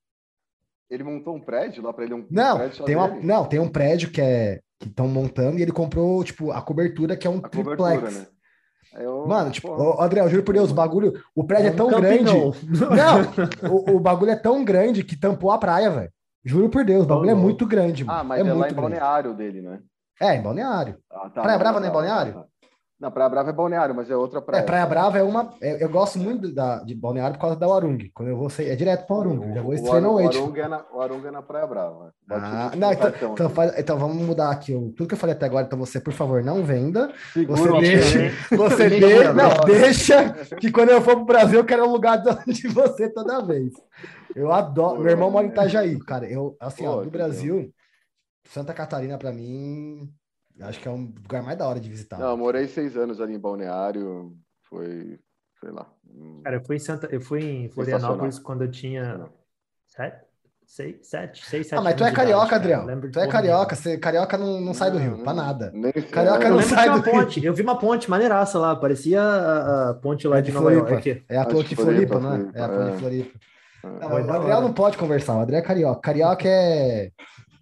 [0.88, 2.14] Ele montou um prédio lá para ele?
[2.14, 5.62] Um, não, um tem uma, não, tem um prédio que é que estão montando e
[5.62, 8.14] ele comprou, tipo, a cobertura que é um a triplex.
[8.14, 8.26] Né?
[8.98, 11.76] Eu, Mano, tipo, pô, André, eu juro por Deus, o bagulho, o prédio é, é
[11.76, 12.32] tão grande.
[12.32, 16.12] Não, o, o, bagulho é tão grande que tampou a praia, velho.
[16.44, 18.04] Juro por Deus, o bagulho é muito grande.
[18.04, 18.20] Mano.
[18.20, 19.80] Ah, mas é, é muito lá em Balneário dele, né?
[20.20, 20.98] É, em Balneário.
[21.10, 22.44] Ah, tá, Praia Brava não é Balneário?
[22.98, 24.62] Não, Praia Brava é Balneário, mas é outra praia.
[24.62, 25.52] É, Praia Brava é uma.
[25.60, 27.98] É, eu gosto muito da, de Balneário por causa da Warung.
[28.14, 29.54] Quando eu vou sair, é direto para Warung.
[29.54, 30.38] Já vou estrear no noite.
[30.38, 32.14] O é na, Warung é na Praia Brava.
[32.30, 34.72] Ah, não, então, então, faz, então, vamos mudar aqui.
[34.96, 37.12] Tudo que eu falei até agora, então você, por favor, não venda.
[37.34, 38.18] Segura você deixa.
[38.56, 42.22] Você deixa, não, deixa que quando eu for para o Brasil, eu quero um lugar
[42.46, 43.72] de você toda vez.
[44.34, 45.00] Eu adoro.
[45.00, 46.26] Meu irmão mora em Itajaí, cara.
[46.26, 47.70] Eu, assim, Pô, ó, do Brasil,
[48.48, 50.10] Santa Catarina, para mim,
[50.60, 52.18] Acho que é um lugar mais da hora de visitar.
[52.18, 54.32] Não, eu morei seis anos ali em Balneário.
[54.68, 55.18] Foi,
[55.60, 55.86] sei lá.
[56.42, 59.28] Cara, eu fui em Santa, eu fui em Florianópolis quando eu tinha
[59.86, 60.24] sete,
[60.66, 63.10] seis, sete, seis, sete Ah, mas tu é carioca, Adriano.
[63.10, 63.76] Tu é carioca.
[63.76, 65.72] Você, carioca não, não sai do Rio, não, pra nada.
[66.10, 67.40] carioca não sai do ponte.
[67.40, 67.50] Rio.
[67.50, 70.72] Eu vi uma ponte maneiraça lá, parecia a, a ponte lá é de, de Nova
[70.72, 71.24] York.
[71.28, 72.50] É a ponte de Floripa, né?
[72.54, 73.38] É a ponte de Floripa.
[73.84, 76.00] Não, o Adriano não pode conversar, o Adriano é carioca.
[76.00, 77.12] Carioca é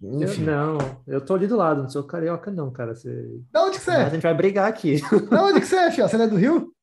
[0.01, 0.77] eu, não,
[1.07, 2.95] eu tô ali do lado, não sou carioca, não, cara.
[2.95, 3.39] Você...
[3.51, 4.03] Da onde que você é?
[4.03, 5.01] A gente vai brigar aqui.
[5.29, 6.07] Da onde que você é, filho?
[6.07, 6.75] Você não é do Rio?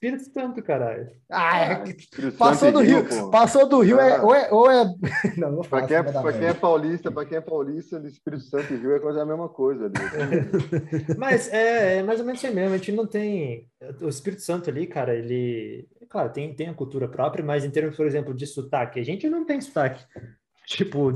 [0.00, 1.10] Espírito Santo, caralho.
[1.30, 1.72] Ah, é...
[1.74, 1.84] Ah,
[2.38, 3.02] passou do Rio.
[3.02, 4.50] Rio passou do Rio, é, ou é.
[4.50, 4.84] Ou é...
[5.36, 8.72] Não, não pra, quem é, pra quem é paulista, para quem é paulista, Espírito Santo
[8.72, 9.86] e Rio é quase a mesma coisa.
[9.86, 9.94] Ali.
[11.18, 12.74] Mas é, é, mais ou menos assim mesmo.
[12.74, 13.68] A gente não tem.
[14.00, 15.86] O Espírito Santo ali, cara, ele.
[16.08, 19.28] Claro, tem, tem a cultura própria, mas em termos, por exemplo, de sotaque, a gente
[19.28, 20.04] não tem sotaque.
[20.70, 21.12] Tipo,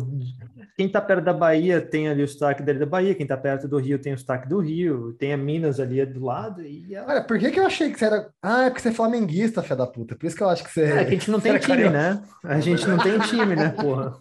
[0.77, 3.69] quem tá perto da Bahia tem ali o sotaque dele da Bahia, quem tá perto
[3.69, 6.61] do Rio tem o sotaque do Rio, tem a Minas ali do lado.
[6.61, 6.93] E.
[6.97, 8.31] Olha, por que, que eu achei que você era.
[8.43, 10.17] Ah, é porque você é flamenguista, fé da puta.
[10.17, 10.83] Por isso que eu acho que você.
[10.83, 12.21] É, que a gente não tem time, né?
[12.43, 14.19] A gente não tem time, né, porra?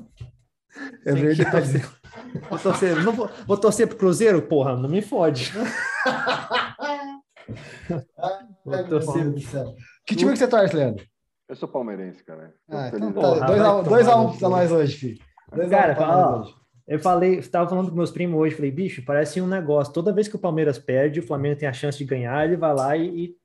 [1.03, 1.81] É verdade.
[2.47, 5.51] Vou torcer, não vou, vou torcer pro Cruzeiro, porra, não me fode.
[8.63, 9.33] Vou torcer.
[10.05, 11.03] Que time que você torce, Leandro?
[11.47, 12.53] Eu sou palmeirense, cara.
[12.69, 13.47] Ah, então tá.
[13.83, 15.19] 2x1 um, um pra nós hoje, filho.
[15.53, 16.45] Dois cara, fala,
[16.87, 19.93] eu falei, estava falando com meus primos hoje, falei, bicho, parece um negócio.
[19.93, 22.73] Toda vez que o Palmeiras perde, o Flamengo tem a chance de ganhar, ele vai
[22.73, 23.35] lá e, e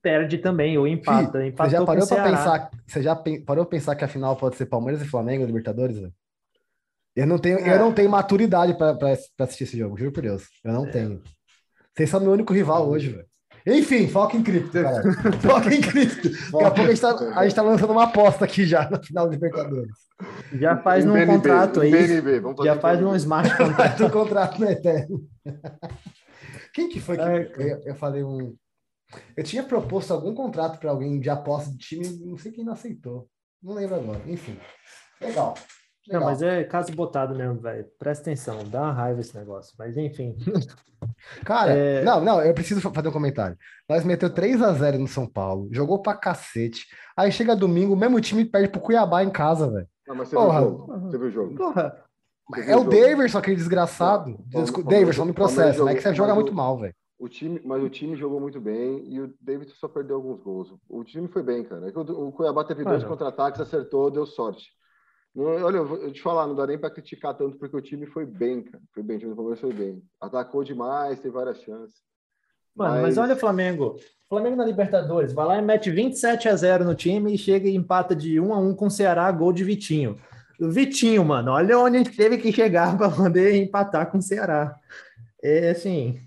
[0.00, 1.40] perde também, ou empata.
[1.40, 2.70] Fih, você já parou para pensar?
[2.86, 6.00] Você já parou para pensar que a final pode ser Palmeiras e Flamengo, Libertadores?
[6.00, 6.10] Né?
[7.14, 7.74] Eu não tenho, é.
[7.74, 8.96] eu não tenho maturidade para
[9.40, 10.48] assistir esse jogo, juro por Deus.
[10.64, 10.90] Eu não é.
[10.90, 11.22] tenho.
[11.94, 13.26] Vocês são meu único rival hoje, velho.
[13.66, 15.02] Enfim, foca em cripto, cara.
[15.42, 16.30] foca em cripto.
[16.30, 17.14] Daqui a pouco a gente, tá,
[17.54, 19.92] tá lançando uma aposta aqui já no final do Libertadores.
[20.52, 21.90] Já faz um BNB, contrato aí.
[21.90, 24.04] BNB, já faz um smart contrato.
[24.04, 25.20] um contrato no Eterno.
[26.72, 27.22] Quem que foi que
[27.62, 28.54] eu, eu, falei um.
[29.36, 32.72] Eu tinha proposto algum contrato para alguém de aposta de time, não sei quem não
[32.72, 33.28] aceitou.
[33.62, 34.20] Não lembro agora.
[34.26, 34.56] Enfim.
[35.20, 35.54] Legal.
[36.06, 36.20] Legal.
[36.20, 37.84] Não, mas é caso botado mesmo, velho.
[37.98, 39.74] Presta atenção, dá uma raiva esse negócio.
[39.76, 40.36] Mas enfim.
[41.44, 42.04] Cara, é...
[42.04, 43.56] não, não, eu preciso fazer um comentário.
[43.88, 46.86] Nós meteu 3 a 0 no São Paulo, jogou pra cacete.
[47.16, 49.88] Aí chega domingo, o mesmo time perde pro Cuiabá em casa, velho.
[50.08, 50.60] Mas você Porra.
[50.60, 51.00] viu o jogo?
[51.00, 51.56] Você viu o jogo?
[51.56, 52.04] Porra.
[52.68, 54.38] é o, o Daverson, aquele desgraçado.
[54.84, 55.94] Daverson, me processo, né?
[55.94, 56.94] Que você joga muito mal, velho.
[57.18, 60.74] O time, mas o time jogou muito bem e o David só perdeu alguns gols.
[60.86, 61.88] O time foi bem, cara.
[61.88, 64.66] É o, Cuiabá teve dois contra-ataques, acertou, deu sorte.
[65.36, 68.24] Olha, eu vou te falar, não dá nem para criticar tanto, porque o time foi
[68.24, 68.82] bem, cara.
[68.94, 70.02] Foi bem, o time do Palmeiras foi bem.
[70.20, 71.96] Atacou demais, teve várias chances.
[72.74, 73.02] Mano, mas...
[73.02, 73.96] mas olha o Flamengo.
[74.28, 77.76] Flamengo na Libertadores, vai lá e mete 27 a 0 no time e chega e
[77.76, 80.18] empata de 1 a 1 com o Ceará, gol de Vitinho.
[80.60, 84.22] O Vitinho, mano, olha onde a gente teve que chegar para poder empatar com o
[84.22, 84.74] Ceará.
[85.42, 86.20] É assim,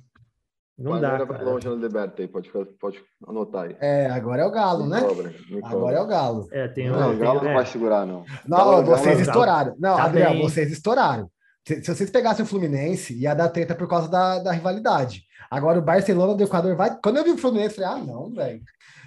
[0.79, 1.23] não dá.
[1.23, 2.49] Vai longe no Liberta aí, pode,
[2.79, 3.75] pode anotar aí.
[3.79, 5.01] É, agora é o Galo, né?
[5.01, 6.47] Cobra, agora é o Galo.
[6.51, 7.53] É, tem não, o Galo não é.
[7.55, 8.23] vai segurar, não.
[8.47, 9.75] Não, vocês estouraram.
[9.77, 10.41] Não, tá bem.
[10.41, 11.29] vocês estouraram.
[11.67, 15.23] Se, se, vocês pegassem o Fluminense, ia dar treta por causa da, da rivalidade.
[15.51, 16.97] Agora o Barcelona do Equador vai.
[17.01, 18.61] Quando eu vi o Fluminense, eu falei, ah, não, velho.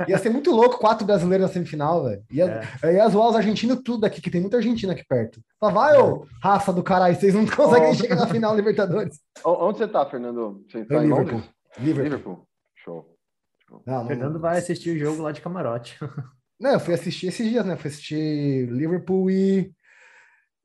[0.09, 2.23] Ia ser muito louco quatro brasileiros na semifinal, velho.
[2.31, 2.95] Ia, é.
[2.95, 5.41] ia zoar os argentinos tudo aqui, que tem muita argentina aqui perto.
[5.61, 7.95] Fala, vai, ô, raça do caralho, vocês não conseguem oh.
[7.95, 9.21] chegar na final Libertadores.
[9.45, 10.63] Onde você tá, Fernando?
[10.69, 11.43] Você tá em Liverpool.
[11.79, 12.05] Liverpool.
[12.05, 12.49] Liverpool.
[12.75, 13.17] Show.
[13.69, 13.83] Show.
[13.87, 14.41] Não, Fernando não...
[14.41, 15.99] vai assistir o jogo lá de camarote.
[16.63, 17.77] Não, eu fui assistir esses dias, né?
[17.77, 19.75] Fui assistir Liverpool e.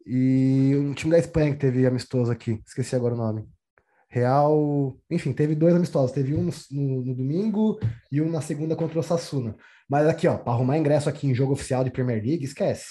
[0.06, 2.62] E um time da Espanha que teve amistoso aqui.
[2.66, 3.50] Esqueci agora o nome.
[4.08, 4.96] Real.
[5.10, 6.12] Enfim, teve dois amistosos.
[6.12, 7.80] Teve um no, no, no, domingo
[8.12, 9.56] e um na segunda contra o Sassuna.
[9.90, 12.86] Mas aqui, ó, para arrumar ingresso aqui em jogo oficial de Premier League, esquece.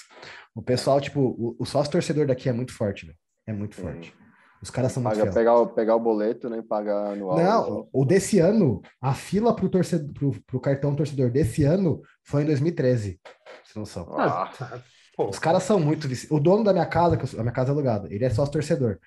[0.53, 3.17] O pessoal, tipo, o, o sócio torcedor daqui é muito forte, velho.
[3.47, 4.13] É muito forte.
[4.61, 6.63] Os caras são Paga, muito pegar, o, pegar o boleto, né?
[6.67, 7.37] Pagar anual.
[7.37, 12.43] Não, o desse ano, a fila pro, torcedor, pro, pro cartão torcedor desse ano foi
[12.43, 13.19] em 2013.
[13.63, 14.09] Você não sabe.
[14.13, 14.49] Ah,
[15.17, 16.07] Os caras são muito.
[16.31, 18.99] O dono da minha casa, que a minha casa é alugada, ele é sócio torcedor.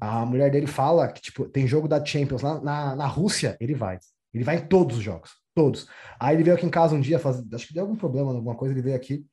[0.00, 3.74] A mulher dele fala que, tipo, tem jogo da Champions lá na, na Rússia, ele
[3.74, 3.98] vai.
[4.32, 5.30] Ele vai em todos os jogos.
[5.54, 5.86] Todos.
[6.18, 8.54] Aí ele veio aqui em casa um dia, faz, acho que deu algum problema, alguma
[8.54, 9.24] coisa, ele veio aqui.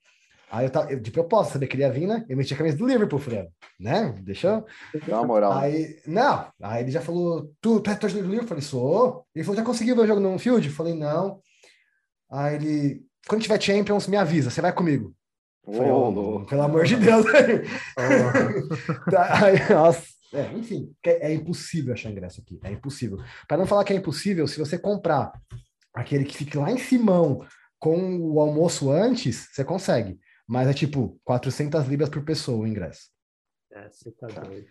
[0.52, 2.26] Aí eu, tava, de propósito, sabia que ele ia vir, né?
[2.28, 4.16] Eu meti a camisa do Liverpool, Fred, né?
[4.24, 4.64] Deixa
[5.08, 5.54] Dá uma moral.
[5.54, 8.46] Aí, não, aí ele já falou, tu, tu é torcedor do Liverpool?
[8.46, 9.26] Eu falei, sou.
[9.36, 10.68] Ele falou, já conseguiu ver o jogo no Field?
[10.68, 11.40] Eu falei, não.
[12.32, 15.14] Aí ele, quando tiver Champions, me avisa, você vai comigo.
[15.66, 17.26] falei, oh, pelo amor de Deus.
[17.28, 19.16] oh.
[19.44, 23.20] aí, nossa, é, enfim, é, é impossível achar ingresso aqui, é impossível.
[23.48, 25.32] Para não falar que é impossível, se você comprar
[25.94, 27.46] aquele que fica lá em Simão
[27.80, 30.20] com o almoço antes, você consegue.
[30.50, 33.12] Mas é tipo 400 libras por pessoa o ingresso.
[33.72, 34.66] É, você tá doido.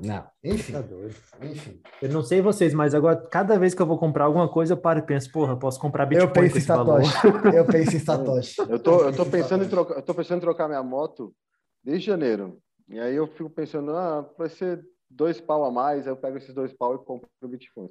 [0.00, 0.72] Não, enfim.
[0.74, 1.16] Tá doido.
[1.42, 1.80] Enfim.
[2.00, 4.76] Eu não sei vocês, mas agora, cada vez que eu vou comprar alguma coisa, eu
[4.76, 7.16] paro e penso, porra, posso comprar Bitcoin eu penso em Satoshi.
[7.52, 8.60] Eu penso em Satoshi.
[8.60, 11.34] eu, tô, eu, tô pensando em trocar, eu tô pensando em trocar minha moto
[11.82, 12.56] desde janeiro.
[12.88, 16.36] E aí eu fico pensando, ah, vai ser dois pau a mais, aí eu pego
[16.36, 17.90] esses dois pau e compro o Bitcoin.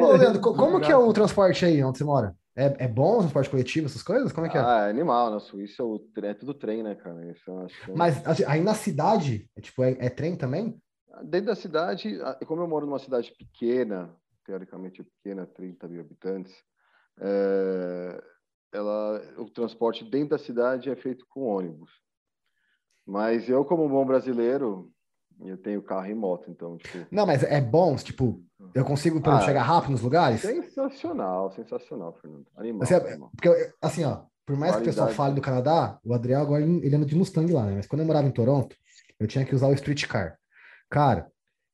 [0.00, 2.34] Ô, Leandro, como que é o transporte aí onde você mora?
[2.56, 4.32] É, é bom o transporte coletivo, essas coisas?
[4.32, 4.60] Como é que é?
[4.60, 5.30] Ah, é animal.
[5.30, 5.82] Na Suíça
[6.22, 7.30] é tudo trem, né, cara?
[7.30, 7.44] Isso
[7.84, 7.90] que...
[7.90, 10.80] É Mas assim, aí na cidade, é, tipo, é, é, trem também?
[11.24, 16.54] Dentro da cidade, como eu moro numa cidade pequena, teoricamente pequena, 30 mil habitantes,
[17.20, 18.22] é,
[18.72, 21.90] ela, o transporte dentro da cidade é feito com ônibus.
[23.06, 24.90] Mas eu, como bom brasileiro,
[25.44, 27.06] eu tenho carro e moto, então, tipo...
[27.10, 28.42] Não, mas é bom, tipo,
[28.74, 30.40] eu consigo ah, chegar rápido nos lugares?
[30.40, 32.46] Sensacional, sensacional, Fernando.
[32.56, 32.86] Animal.
[32.86, 33.30] Você, animal.
[33.34, 34.82] Porque, assim, ó, por mais Qualidade.
[34.82, 37.74] que o pessoal fale do Canadá, o Adriel agora ele anda de Mustang lá, né?
[37.76, 38.76] Mas quando eu morava em Toronto,
[39.18, 40.36] eu tinha que usar o streetcar.
[40.88, 41.30] Cara,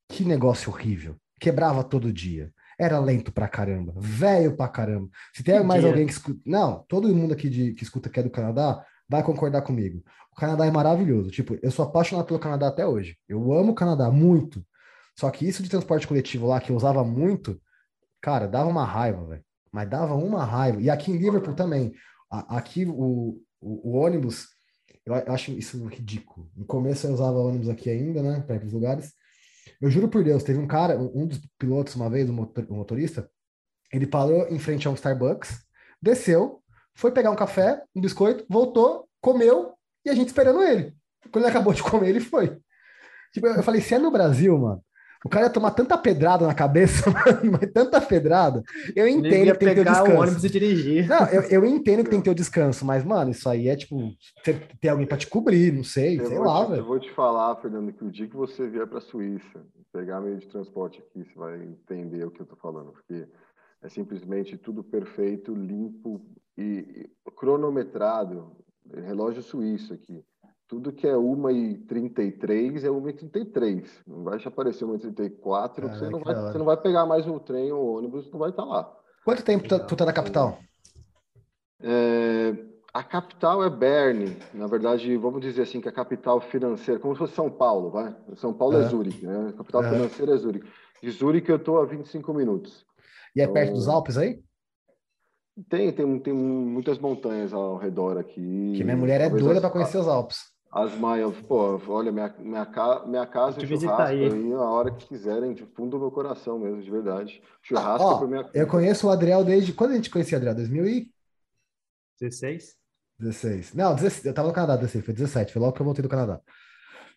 [0.08, 1.16] que negócio horrível.
[1.40, 2.52] Quebrava todo dia.
[2.78, 5.08] Era lento pra caramba, velho pra caramba.
[5.32, 5.90] Se tem mais dia.
[5.90, 6.38] alguém que escuta.
[6.44, 10.02] Não, todo mundo aqui de, que escuta que é do Canadá vai concordar comigo.
[10.32, 11.30] O Canadá é maravilhoso.
[11.30, 13.16] Tipo, eu sou apaixonado pelo Canadá até hoje.
[13.28, 14.64] Eu amo o Canadá muito.
[15.18, 17.60] Só que isso de transporte coletivo lá, que eu usava muito,
[18.20, 19.44] cara, dava uma raiva, velho.
[19.72, 20.80] Mas dava uma raiva.
[20.80, 21.94] E aqui em Liverpool também.
[22.30, 24.48] Aqui o, o, o ônibus,
[25.04, 26.50] eu acho isso ridículo.
[26.54, 29.12] No começo eu usava ônibus aqui ainda, né, para ir lugares.
[29.80, 33.28] Eu juro por Deus, teve um cara, um dos pilotos uma vez, um motorista,
[33.92, 35.60] ele parou em frente a um Starbucks,
[36.00, 36.62] desceu,
[36.96, 39.74] foi pegar um café, um biscoito, voltou, comeu
[40.04, 40.94] e a gente esperando ele.
[41.30, 42.58] Quando ele acabou de comer, ele foi.
[43.32, 44.82] Tipo, eu falei, se é no Brasil, mano,
[45.22, 47.10] o cara ia tomar tanta pedrada na cabeça,
[47.44, 48.62] mas tanta pedrada.
[48.94, 50.10] Eu entendo que tem que ter o descanso.
[50.10, 51.08] o ônibus e dirigir.
[51.08, 53.76] Não, eu, eu entendo que tem que ter o descanso, mas, mano, isso aí é
[53.76, 54.10] tipo,
[54.80, 56.80] ter, alguém para te cobrir, não sei, eu sei lá, velho.
[56.80, 60.20] Eu vou te falar, Fernando, que o dia que você vier para a Suíça, pegar
[60.20, 63.26] meio de transporte aqui, você vai entender o que eu tô falando, porque
[63.82, 66.24] é simplesmente tudo perfeito, limpo
[66.56, 68.56] e cronometrado,
[68.92, 70.24] relógio suíço aqui.
[70.68, 73.86] Tudo que é 1h33 é 1h33.
[74.06, 77.70] Não vai te aparecer 1h34, você, não vai, você não vai pegar mais o trem
[77.70, 78.96] ou o ônibus, não vai estar tá lá.
[79.24, 80.58] Quanto tempo tu, tu tá na capital?
[81.80, 82.54] É,
[82.92, 84.36] a capital é Berne.
[84.54, 88.16] Na verdade, vamos dizer assim, que a capital financeira, como se fosse São Paulo, vai?
[88.36, 89.50] São Paulo é, é Zurique, né?
[89.50, 89.90] A capital é.
[89.90, 90.68] financeira é Zurique.
[91.02, 92.84] De Zurique eu estou a 25 minutos.
[93.34, 94.42] E é então, perto dos Alpes aí?
[95.68, 98.74] Tem, tem, tem muitas montanhas ao redor aqui.
[98.76, 100.54] Que minha mulher é doida para conhecer os Alpes.
[100.70, 102.68] As maias, pô, olha, minha, minha,
[103.06, 104.26] minha casa é churrasco aí.
[104.26, 104.52] aí.
[104.52, 107.42] a hora que quiserem, de fundo do meu coração mesmo, de verdade.
[107.62, 108.46] Churrasco ah, ó, minha...
[108.52, 109.72] Eu conheço o Adriel desde.
[109.72, 110.54] Quando a gente conhecia o Adriel?
[110.56, 112.76] 2016?
[113.18, 113.72] 16.
[113.72, 116.10] Não, 16, eu tava no Canadá, 16, foi 17, foi logo que eu voltei do
[116.10, 116.42] Canadá.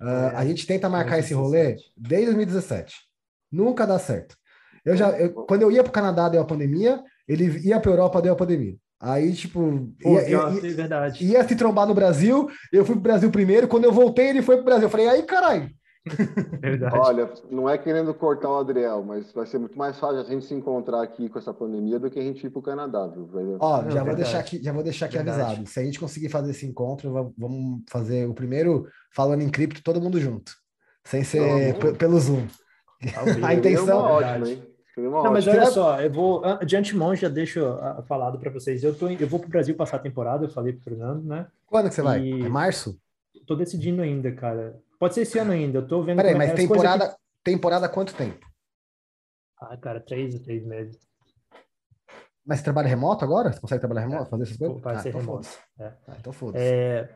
[0.02, 2.96] Uh, é, a gente tenta marcar esse rolê desde 2017.
[3.52, 4.38] Nunca dá certo.
[4.86, 7.92] Eu já, eu, quando eu ia para o Canadá, deu a pandemia, ele ia para
[7.92, 8.76] Europa, deu a pandemia.
[9.00, 11.24] Aí, tipo, Pô, ia, ia, verdade.
[11.24, 14.56] ia se trombar no Brasil, eu fui pro Brasil primeiro, quando eu voltei, ele foi
[14.58, 14.88] pro Brasil.
[14.88, 15.70] Eu falei, aí, caralho.
[16.60, 16.98] Verdade.
[16.98, 20.46] Olha, não é querendo cortar o Adriel, mas vai ser muito mais fácil a gente
[20.46, 23.30] se encontrar aqui com essa pandemia do que a gente ir pro Canadá, viu?
[23.60, 25.42] Ó, já, vou deixar aqui, já vou deixar aqui verdade.
[25.42, 25.68] avisado.
[25.68, 30.02] Se a gente conseguir fazer esse encontro, vamos fazer o primeiro falando em cripto, todo
[30.02, 30.54] mundo junto.
[31.04, 32.48] Sem ser pelo Zoom.
[33.44, 34.00] a intenção.
[34.00, 34.69] É ótimo, hein?
[35.02, 38.84] Não, mas olha só, eu vou de antemão já deixo uh, falado para vocês.
[38.84, 41.24] Eu, tô, eu vou para o Brasil passar a temporada, eu falei para o Fernando,
[41.24, 41.47] né?
[41.66, 42.04] Quando que você e...
[42.04, 42.30] vai?
[42.30, 43.00] É março?
[43.45, 44.80] Tô decidindo ainda, cara.
[45.00, 45.80] Pode ser esse ano ainda.
[45.80, 46.18] Eu tô vendo.
[46.18, 47.16] Peraí, é mas temporada, que...
[47.43, 48.45] temporada quanto tempo?
[49.60, 51.00] Ah, cara, três ou três meses.
[52.45, 53.52] Mas você trabalha remoto agora?
[53.52, 54.82] Você consegue trabalhar remoto, é, fazer essas coisas?
[54.82, 55.47] Vai ah, ser então remoto.
[55.80, 55.93] É.
[56.08, 56.66] Ah, então foda-se.
[56.66, 57.10] É...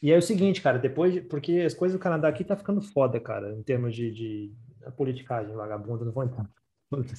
[0.00, 3.18] E é o seguinte, cara, depois, porque as coisas do Canadá aqui tá ficando foda,
[3.18, 4.52] cara, em termos de, de
[4.96, 6.48] politicagem vagabunda, não vou entrar.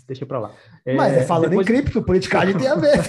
[0.07, 0.55] Deixa pra lá.
[0.85, 1.67] É, mas é falando depois...
[1.67, 2.99] em cripto, politicagem tem a ver.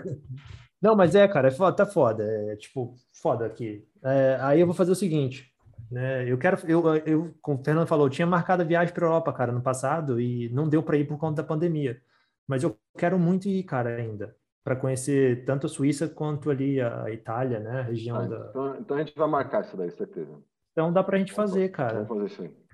[0.80, 2.24] Não, mas é, cara, é foda, tá foda.
[2.24, 3.86] É, tipo, foda aqui.
[4.02, 5.50] É, aí eu vou fazer o seguinte.
[5.90, 9.04] Né, eu quero, eu, eu, como o Fernando falou, eu tinha marcado a viagem para
[9.04, 12.00] Europa, cara, no passado e não deu para ir por conta da pandemia.
[12.46, 17.10] Mas eu quero muito ir, cara, ainda, para conhecer tanto a Suíça quanto ali a
[17.10, 18.46] Itália, né, a região ah, da.
[18.50, 20.30] Então, então, a gente vai marcar isso daí, certeza.
[20.70, 22.04] Então dá para a gente fazer, cara.
[22.04, 22.69] Vamos fazer isso aí.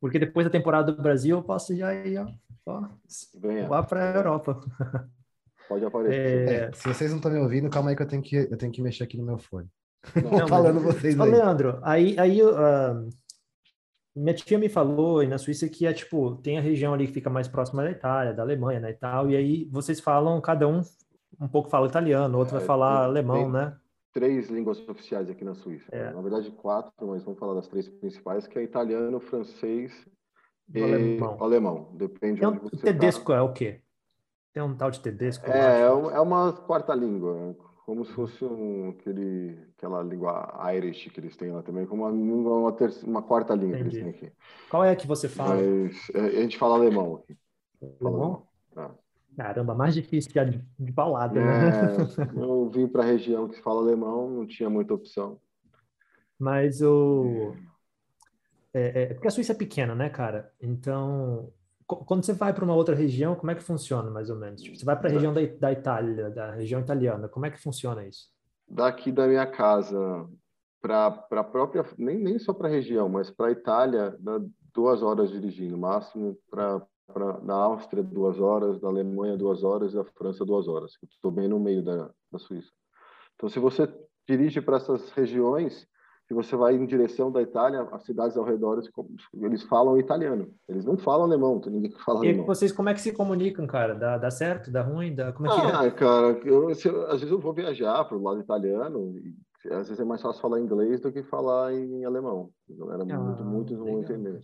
[0.00, 2.26] Porque depois da temporada do Brasil, eu posso já ir ó,
[2.66, 2.88] ó,
[3.68, 4.60] lá para a Europa.
[5.68, 6.48] Pode aparecer.
[6.48, 6.54] É...
[6.54, 8.72] É, se vocês não estão me ouvindo, calma aí que eu tenho que, eu tenho
[8.72, 9.68] que mexer aqui no meu fone.
[10.14, 10.94] Não, falando mas...
[10.94, 11.30] vocês aí.
[11.30, 13.08] Leandro, aí, aí uh,
[14.14, 17.12] minha tia me falou aí na Suíça que é tipo, tem a região ali que
[17.12, 20.68] fica mais próxima da Itália, da Alemanha, né, e tal, e aí vocês falam, cada
[20.68, 20.80] um
[21.40, 23.76] um pouco fala italiano, outro é, vai falar tem, alemão, tem, né?
[24.16, 25.94] Três línguas oficiais aqui na Suíça.
[25.94, 26.10] É.
[26.10, 29.92] Na verdade, quatro, mas vamos falar das três principais, que é italiano, francês
[30.74, 31.36] e alemão.
[31.38, 31.90] alemão.
[31.92, 33.36] Depende então, de onde você Tedesco tá.
[33.36, 33.82] é o quê?
[34.54, 35.50] Tem um tal de Tedesco?
[35.50, 37.54] É, é uma quarta língua,
[37.84, 42.10] como se fosse um, aquele, aquela língua Irish que eles têm lá também, como uma,
[42.10, 43.98] uma, terça, uma quarta língua Entendi.
[43.98, 44.36] que eles têm aqui.
[44.70, 45.56] Qual é a que você fala?
[45.56, 47.36] Mas, é, a gente fala alemão aqui.
[48.00, 48.46] Alemão?
[48.74, 48.92] Ah.
[49.36, 51.70] Caramba, mais difícil de, de balada, né?
[51.94, 55.38] É, eu vim para a região que fala alemão, não tinha muita opção.
[56.38, 57.54] Mas o.
[58.72, 60.52] É, é, porque a Suíça é pequena, né, cara?
[60.60, 61.52] Então,
[61.86, 64.62] quando você vai para uma outra região, como é que funciona, mais ou menos?
[64.62, 67.60] Tipo, você vai para a região da, da Itália, da região italiana, como é que
[67.60, 68.30] funciona isso?
[68.68, 70.28] Daqui da minha casa
[70.80, 74.16] para a própria, nem, nem só para a região, mas para a Itália,
[74.74, 76.82] duas horas dirigindo, máximo para
[77.12, 80.92] pra, da Áustria duas horas, da Alemanha duas horas e da França duas horas.
[81.10, 82.70] Estou bem no meio da, da Suíça.
[83.34, 83.88] Então, se você
[84.28, 85.86] dirige para essas regiões,
[86.26, 88.82] se você vai em direção da Itália, as cidades ao redor,
[89.34, 90.52] eles falam italiano.
[90.68, 92.46] Eles não falam alemão, tem ninguém que fala E alemão.
[92.46, 93.94] vocês, como é que se comunicam, cara?
[93.94, 94.70] Dá, dá certo?
[94.72, 95.14] Dá ruim?
[95.14, 95.32] Dá...
[95.32, 95.70] Como é que é?
[95.70, 99.36] Ah, cara, eu, se às vezes eu vou viajar para o lado italiano, e
[99.72, 102.50] às vezes é mais fácil falar inglês do que falar em alemão.
[102.70, 104.40] A galera Ah, muito, vão legal, entender.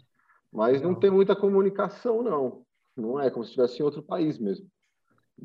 [0.53, 2.63] Mas não tem muita comunicação, não.
[2.97, 4.67] Não é como se estivesse em outro país mesmo.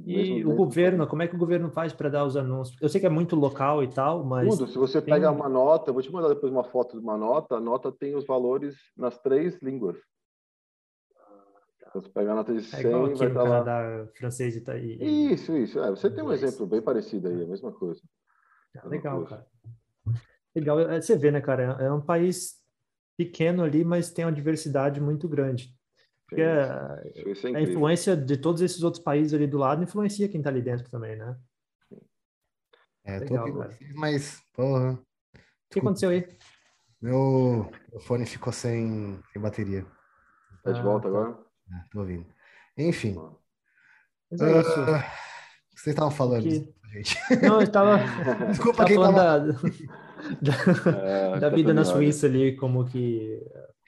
[0.05, 2.78] E o governo, como é que o governo faz para dar os anúncios?
[2.82, 4.68] Eu sei que é muito local e tal, mas Tudo.
[4.68, 7.18] Se você tem pega um- uma nota, vou te mandar depois uma foto de uma
[7.18, 9.97] nota, a nota tem os valores nas três línguas.
[11.89, 13.64] Então, se pegar a nota de é 100, igual vai aqui no estar lá.
[13.64, 15.80] Canáda, francês e, ta- e- Isso, isso.
[15.80, 18.01] É, você tem um exemplo bem parecido aí, a mesma coisa.
[18.78, 19.47] Ah, Legal, cara.
[20.53, 20.80] Legal.
[20.82, 21.78] É, Você vê, né, cara?
[21.80, 22.62] É é um país
[23.18, 25.76] pequeno ali, mas tem uma diversidade muito grande.
[26.28, 27.30] Porque a, isso.
[27.30, 30.49] Isso é a influência de todos esses outros países ali do lado influencia quem tá
[30.49, 31.36] ali dentro também, né?
[33.03, 33.70] É, tô Legal, cara.
[33.72, 34.99] vocês, mas, porra, O
[35.72, 36.28] que aconteceu aí?
[37.01, 39.86] meu, meu fone ficou sem, sem bateria.
[40.63, 41.07] Tá de Ah, volta tá.
[41.09, 41.38] agora?
[41.72, 42.26] É, tô ouvindo.
[42.78, 43.15] Enfim,
[44.30, 44.80] Mas é isso.
[44.82, 44.97] ah,
[45.72, 47.18] o que vocês estavam falando, Que- gente?
[47.41, 47.97] Não, eu tava,
[48.51, 49.39] Desculpa tava quem falando tava...
[49.53, 49.53] da,
[50.41, 50.51] da,
[51.38, 53.41] É, da vida na Suíça ali, como que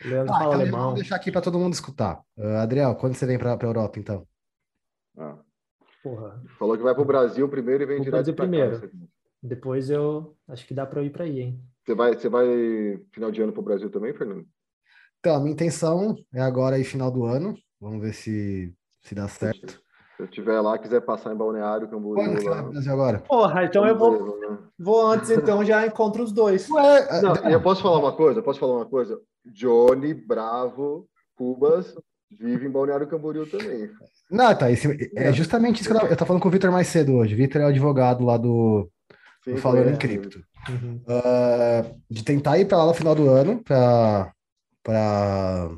[0.04, 0.82] o Leandro Ah, fala então alemão.
[0.82, 2.22] vamos deixar aqui para todo mundo escutar.
[2.38, 4.28] Ah, Adriel, quando você vem para a Europa, então?
[5.18, 5.38] Ah,
[6.04, 8.52] Porra, Falou que vai pro Brasil primeiro e vem Vou direto Brasil pra cá.
[8.52, 8.92] primeiro.
[9.44, 11.64] depois eu acho que dá para eu ir para aí, hein?
[11.86, 12.46] Você vai, você vai
[13.12, 14.48] final de ano pro Brasil também, Fernando?
[15.20, 17.58] Então, a minha intenção é agora aí final do ano.
[17.80, 19.82] Vamos ver se, se dá certo.
[20.20, 22.42] Se eu estiver lá, quiser passar em Balneário, Camboriú, Quando
[22.74, 23.20] você vai agora?
[23.20, 24.58] Porra, então eu vou, né?
[24.78, 26.70] vou antes, então já encontro os dois.
[26.70, 28.42] Ué, Não, ah, e eu posso falar uma coisa?
[28.42, 29.18] Posso falar uma coisa?
[29.46, 31.08] Johnny Bravo
[31.38, 31.96] Cubas
[32.30, 33.90] vive em Balneário Camboriú também.
[34.30, 34.70] não, tá.
[34.70, 37.14] esse- é justamente isso que eu tava, eu tava falando com o Vitor mais cedo
[37.14, 37.34] hoje.
[37.34, 38.90] Vitor é o advogado lá do,
[39.46, 40.00] Sim, do Falando em conheço.
[40.00, 40.40] Cripto.
[40.70, 41.02] Uhum.
[41.08, 44.34] Ah, de tentar ir para lá no final do ano, para
[44.84, 45.70] para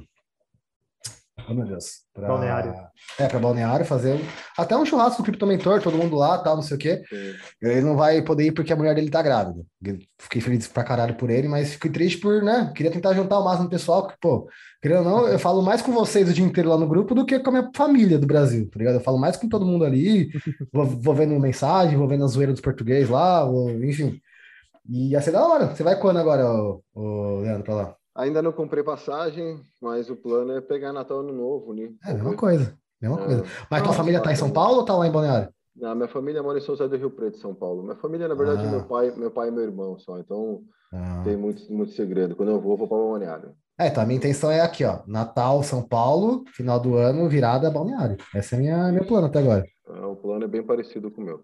[1.51, 2.73] oh, meu Deus, pra, Balneário.
[3.19, 4.25] É, para Balneário fazer um-
[4.57, 7.03] até um churrasco do Cripto Mentor, todo mundo lá, tal, não sei o quê.
[7.09, 7.33] Sim.
[7.61, 9.63] Ele não vai poder ir porque a mulher dele tá grávida.
[10.19, 12.71] Fiquei feliz pra caralho por ele, mas fiquei triste por, né?
[12.75, 14.47] Queria tentar juntar o máximo do pessoal, porque, pô,
[14.81, 17.25] querendo ou não, eu falo mais com vocês o dia inteiro lá no grupo do
[17.25, 18.95] que com a minha família do Brasil, tá ligado?
[18.95, 20.29] Eu falo mais com todo mundo ali,
[20.73, 24.19] vou, vou vendo mensagem, vou vendo a zoeira dos português lá, vou- enfim.
[24.89, 25.67] E ia ser da hora.
[25.67, 27.95] Você vai quando agora, ô, ô, Leandro, pra lá?
[28.15, 31.89] Ainda não comprei passagem, mas o plano é pegar Natal Ano Novo, né?
[32.05, 32.75] É, mesma coisa.
[33.01, 33.25] Mesma É.
[33.25, 33.43] coisa.
[33.69, 34.51] Mas tua Nossa, família tá em São.
[34.51, 35.49] Paulo ou tá lá em Balneário?
[35.75, 37.81] Não, minha família mora em São José do Rio Preto, São Paulo.
[37.83, 38.69] Minha família, na verdade, Ah.
[38.69, 40.19] meu pai, meu pai e meu irmão só.
[40.19, 40.61] Então,
[40.93, 41.21] Ah.
[41.23, 42.35] tem muito, muito segredo.
[42.35, 43.53] Quando eu vou, eu vou para Balneário.
[43.79, 44.99] É, então a minha intenção é aqui, ó.
[45.07, 48.17] Natal, São Paulo, final do ano, virada Balneário.
[48.35, 49.63] Esse é minha, meu plano até agora.
[49.81, 51.41] Então, o plano é bem parecido com o meu.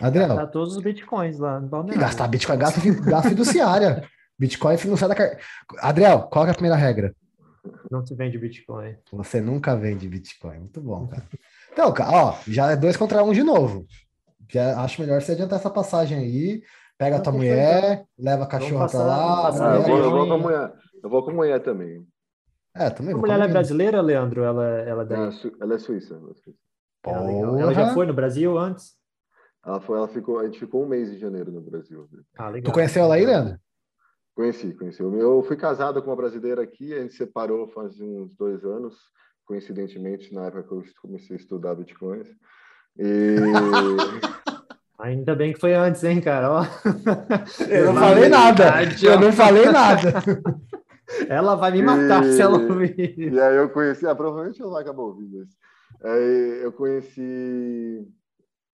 [0.00, 2.00] Adriano, Tá todos os bitcoins lá no E Balneário.
[2.00, 4.02] gastar Bitcoin, gasto, gasto fiduciária.
[4.40, 5.40] Bitcoin não sai da carteira.
[5.80, 7.14] Adriel, qual é a primeira regra?
[7.90, 8.96] Não se vende bitcoin.
[9.12, 10.60] Você nunca vende Bitcoin.
[10.60, 11.22] Muito bom, cara.
[11.70, 13.84] Então, ó, já é dois contra um de novo.
[14.48, 16.62] Já acho melhor você adiantar essa passagem aí.
[16.96, 19.48] Pega a Não, tua fechou, mulher, leva a cachorra passar- pra lá.
[19.48, 20.72] Ah, eu, vou, eu, vou com a mulher,
[21.04, 22.06] eu vou com a mulher também.
[22.74, 23.10] É, também.
[23.10, 24.42] A vou mulher ela é brasileira, Leandro?
[24.42, 25.18] Ela, ela é daí?
[25.18, 26.14] Ela é su- ela é suíça.
[26.14, 26.58] ela é suíça.
[27.06, 27.60] Ah.
[27.60, 28.94] Ela já foi no Brasil antes?
[29.64, 32.08] Ela foi, ela ficou, a gente ficou um mês em janeiro no Brasil.
[32.38, 32.70] Ah, legal.
[32.70, 33.58] Tu conheceu ela aí, Leandro?
[34.34, 35.02] Conheci, conheci.
[35.02, 38.96] Eu eu fui casado com uma brasileira aqui, a gente separou faz uns dois anos,
[39.44, 42.28] coincidentemente, na época que eu comecei a estudar bitcoins.
[42.98, 43.36] E
[44.98, 46.50] Ainda bem que foi antes, hein, cara?
[46.60, 46.64] Ó.
[47.70, 48.64] Eu não falei na nada.
[49.02, 50.12] Eu não falei nada.
[51.28, 53.18] Ela vai me matar E- se ela ouvir.
[53.18, 55.56] E aí eu conheci, ah, provavelmente ela acabou ouvindo isso.
[56.04, 58.06] Aí eu conheci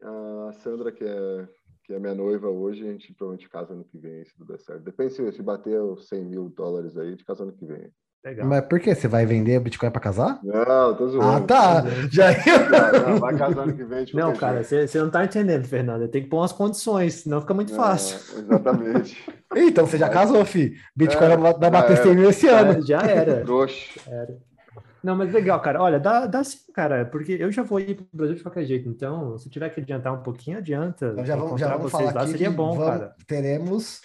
[0.03, 1.49] a Sandra, que é,
[1.87, 4.59] que é minha noiva hoje, a gente provavelmente casa ano que vem, se tudo der
[4.59, 4.83] certo.
[4.83, 7.93] Depende se, se bater os 100 mil dólares aí, de casa ano que vem.
[8.25, 8.49] Legal.
[8.49, 8.93] Mas por quê?
[8.93, 10.41] Você vai vender Bitcoin pra casar?
[10.43, 11.29] Não, tô zoando.
[11.29, 11.85] Ah, tá.
[12.11, 14.05] Já Não, não, vai casar ano que vem.
[14.13, 16.09] Não, cara, você você não tá entendendo, Fernando.
[16.09, 18.19] Tem que pôr umas condições, senão fica muito fácil.
[18.37, 19.25] É, exatamente.
[19.55, 20.75] Então você já casou, fi.
[20.97, 22.73] Bitcoin É, vai bater já 100 mil esse ano.
[22.73, 23.45] É, já era.
[23.45, 24.01] Trouxa.
[25.07, 25.81] Não, mas legal, cara.
[25.81, 28.89] Olha, dá, dá sim, cara, porque eu já vou ir pro Brasil de qualquer jeito.
[28.89, 31.11] Então, se tiver que adiantar um pouquinho, adianta.
[31.13, 33.15] Então já vamos, já vamos falar lá aqui seria bom, vamos- cara.
[33.25, 34.01] teremos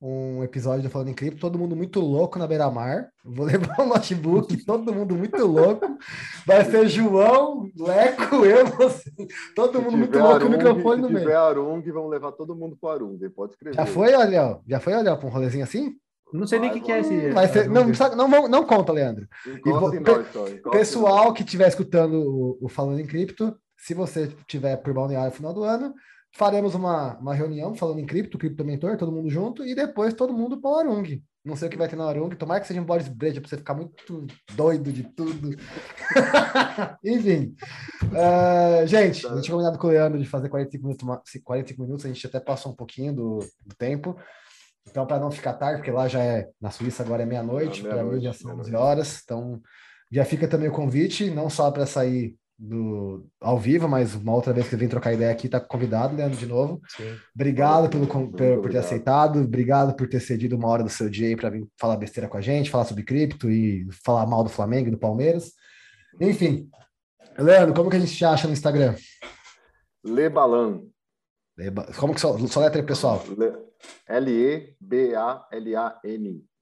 [0.00, 3.08] um episódio do Falando em Cripto, todo mundo muito louco na beira-mar.
[3.22, 3.44] Vou
[3.76, 5.98] levar um notebook, todo mundo muito louco.
[6.46, 9.10] Vai ser João, Leco, eu, você,
[9.54, 11.38] todo mundo muito louco com o Arung, microfone no Se tiver meio.
[11.40, 13.18] Arung, vamos levar todo mundo pro Arung.
[13.36, 13.76] Pode escrever.
[13.76, 14.62] Já foi, Léo?
[14.66, 15.94] Já foi, Léo, para um rolezinho assim?
[16.32, 17.30] Não sei nem o que, que é esse.
[17.30, 19.26] Vai ser, não, não, vamos- não conta, Leandro.
[19.42, 19.60] Pe-
[20.00, 25.30] nós Pessoal que estiver escutando o, o Falando em Cripto, se você estiver por Balneário
[25.30, 25.94] no final do ano,
[26.32, 30.32] faremos uma, uma reunião falando em cripto, cripto mentor, todo mundo junto, e depois todo
[30.34, 31.22] mundo para o Arung.
[31.44, 32.28] Não sei o que vai ter na Arung.
[32.30, 35.56] Tomara que seja um Boris Breja para você ficar muito doido de tudo.
[37.02, 37.54] Enfim.
[38.04, 42.04] Uh, gente, a gente tinha combinado com o Leandro de fazer 45 minutos, 45 minutos,
[42.04, 44.16] a gente até passou um pouquinho do, do tempo.
[44.90, 47.94] Então, para não ficar tarde, porque lá já é na Suíça, agora é meia-noite, meia
[47.94, 49.20] para mim já são 11 horas.
[49.24, 49.60] Então,
[50.10, 54.52] já fica também o convite, não só para sair do, ao vivo, mas uma outra
[54.52, 56.80] vez que vem trocar ideia aqui, tá convidado, Leandro, de novo.
[56.88, 57.16] Sim.
[57.34, 61.36] Obrigado pelo, por, por, ter aceitado, obrigado por ter cedido uma hora do seu dia
[61.36, 64.88] para vir falar besteira com a gente, falar sobre cripto e falar mal do Flamengo
[64.88, 65.52] e do Palmeiras.
[66.20, 66.68] Enfim,
[67.38, 68.96] Leandro, como que a gente te acha no Instagram?
[70.02, 70.82] Lebalan.
[71.56, 71.86] Leba...
[71.96, 73.22] Como que só, só letra aí, pessoal?
[74.08, 75.44] L-E-B-A-L-A-N.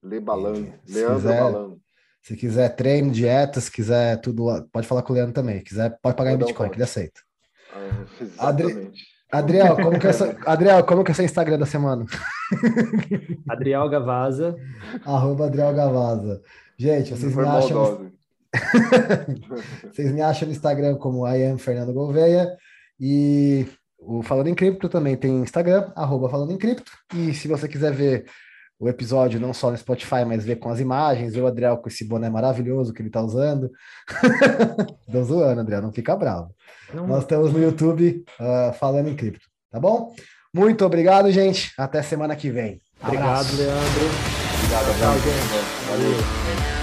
[0.02, 0.72] Lebalan.
[0.88, 1.40] Leandro quiser...
[1.40, 1.76] Balan.
[2.22, 5.58] Se quiser treino, dieta, se quiser tudo, pode falar com o Leandro também.
[5.58, 7.20] Se quiser, pode pagar em Bitcoin, que ele aceita.
[8.38, 8.90] Ah, Adri...
[9.30, 10.36] Adriel, como que é essa...
[10.44, 12.04] Adriel, como que é seu Instagram da semana?
[13.48, 14.56] Adriel Gavaza.
[15.04, 16.42] Arroba Adriel Gavaza.
[16.76, 18.10] Gente, vocês me acham.
[19.92, 22.56] vocês me acham no Instagram como I am Fernando Gouveia.
[22.98, 23.66] E
[24.06, 26.92] o Falando em Cripto também tem Instagram, arroba Falando em Cripto.
[27.14, 28.26] E se você quiser ver
[28.78, 31.88] o episódio não só no Spotify, mas ver com as imagens, ver o Adriel com
[31.88, 33.70] esse boné maravilhoso que ele tá usando.
[35.10, 36.54] Tô zoando, Adriel, não fica bravo.
[36.92, 37.06] Não.
[37.06, 40.14] Nós estamos no YouTube uh, falando em cripto, tá bom?
[40.54, 41.72] Muito obrigado, gente.
[41.76, 42.80] Até semana que vem.
[43.02, 43.56] Obrigado, Abraço.
[43.56, 44.04] Leandro.
[44.58, 45.30] Obrigado, Leandro.
[45.88, 46.75] Valeu.